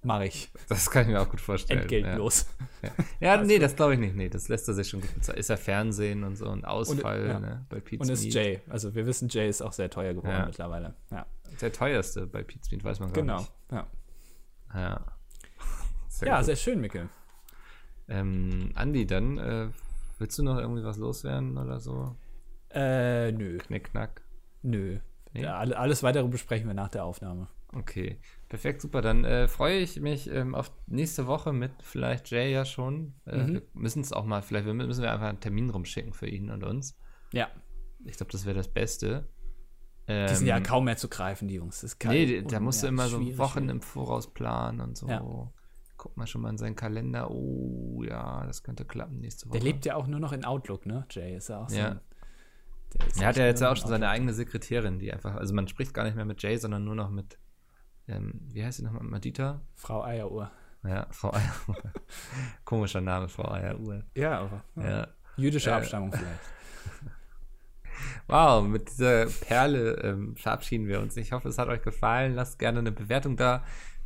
[0.03, 0.51] mach ich.
[0.67, 1.81] Das kann ich mir auch gut vorstellen.
[1.81, 2.47] Entgeltlos.
[2.81, 2.89] Ja,
[3.21, 3.35] ja.
[3.37, 4.15] ja nee, das glaube ich nicht.
[4.15, 5.39] Nee, das lässt er sich schon gut bezahlen.
[5.39, 7.39] Ist ja Fernsehen und so ein Ausfall und, ja.
[7.39, 8.59] ne, bei Pete Und ist Jay.
[8.69, 10.95] Also wir wissen, Jay ist auch sehr teuer geworden mittlerweile.
[11.11, 11.25] Ja.
[11.61, 13.37] Der teuerste bei Speed, weiß man gar genau.
[13.37, 13.51] nicht.
[13.69, 13.85] Genau,
[14.73, 15.14] ja.
[16.15, 16.19] Ja.
[16.19, 16.45] Sehr ja, gut.
[16.45, 17.09] sehr schön, Mikkel.
[18.07, 19.69] Ähm, Andi, dann äh,
[20.19, 22.15] willst du noch irgendwie was loswerden oder so?
[22.71, 23.57] Äh, nö.
[23.57, 24.21] Knickknack?
[24.61, 24.99] Nö.
[25.33, 25.43] Nee?
[25.43, 27.47] Ja, alles weitere besprechen wir nach der Aufnahme.
[27.73, 29.01] Okay, perfekt, super.
[29.01, 33.15] Dann äh, freue ich mich ähm, auf nächste Woche mit vielleicht Jay ja schon.
[33.25, 33.53] Äh, mhm.
[33.53, 36.63] Wir müssen es auch mal, vielleicht müssen wir einfach einen Termin rumschicken für ihn und
[36.63, 36.97] uns.
[37.33, 37.49] Ja.
[38.05, 39.27] Ich glaube, das wäre das Beste.
[40.07, 41.81] Ähm, die sind ja ähm, kaum mehr zu greifen, die Jungs.
[41.81, 45.07] Das nee, da musst du immer so Wochen im Voraus planen und so.
[45.07, 45.51] Ja.
[46.05, 47.31] Guck mal schon mal in seinen Kalender.
[47.31, 49.57] Oh ja, das könnte klappen nächste Woche.
[49.57, 51.03] Der lebt ja auch nur noch in Outlook, ne?
[51.09, 51.75] Jay ist ja auch so.
[51.75, 51.99] Ja.
[53.19, 56.03] Er hat ja jetzt auch schon seine eigene Sekretärin, die einfach, also man spricht gar
[56.03, 57.39] nicht mehr mit Jay, sondern nur noch mit,
[58.07, 59.61] ähm, wie heißt sie nochmal, Madita?
[59.73, 60.51] Frau Eieruhr.
[60.83, 61.91] Ja, Frau Eieruhr.
[62.65, 64.03] Komischer Name, Frau Eieruhr.
[64.13, 64.63] Ja, aber.
[64.75, 64.89] Ja.
[64.89, 65.07] Ja.
[65.37, 66.39] Jüdische Abstammung vielleicht.
[68.27, 71.15] Wow, mit dieser Perle ähm, verabschieden wir uns.
[71.15, 72.33] Ich hoffe, es hat euch gefallen.
[72.33, 73.63] Lasst gerne eine Bewertung da.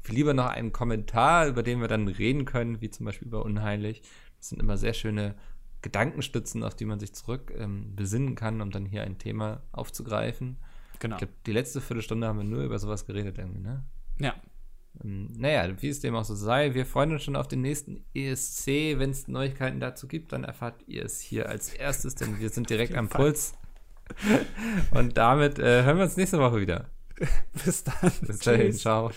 [0.10, 4.02] Lieber noch einen Kommentar, über den wir dann reden können, wie zum Beispiel über Unheilig.
[4.38, 5.36] Das sind immer sehr schöne
[5.82, 10.58] Gedankenstützen, auf die man sich zurück ähm, besinnen kann, um dann hier ein Thema aufzugreifen.
[11.00, 11.16] Genau.
[11.16, 13.84] Ich glaube, die letzte Viertelstunde haben wir nur über sowas geredet irgendwie, ne?
[14.20, 14.36] Ja.
[15.04, 18.04] Ähm, naja, wie es dem auch so sei, wir freuen uns schon auf den nächsten
[18.14, 18.98] ESC.
[18.98, 22.70] Wenn es Neuigkeiten dazu gibt, dann erfahrt ihr es hier als erstes, denn wir sind
[22.70, 23.54] direkt am Puls.
[24.92, 26.90] Und damit äh, hören wir uns nächste Woche wieder.
[27.66, 28.12] Bis dann.
[28.22, 29.12] Bis dahin, ciao.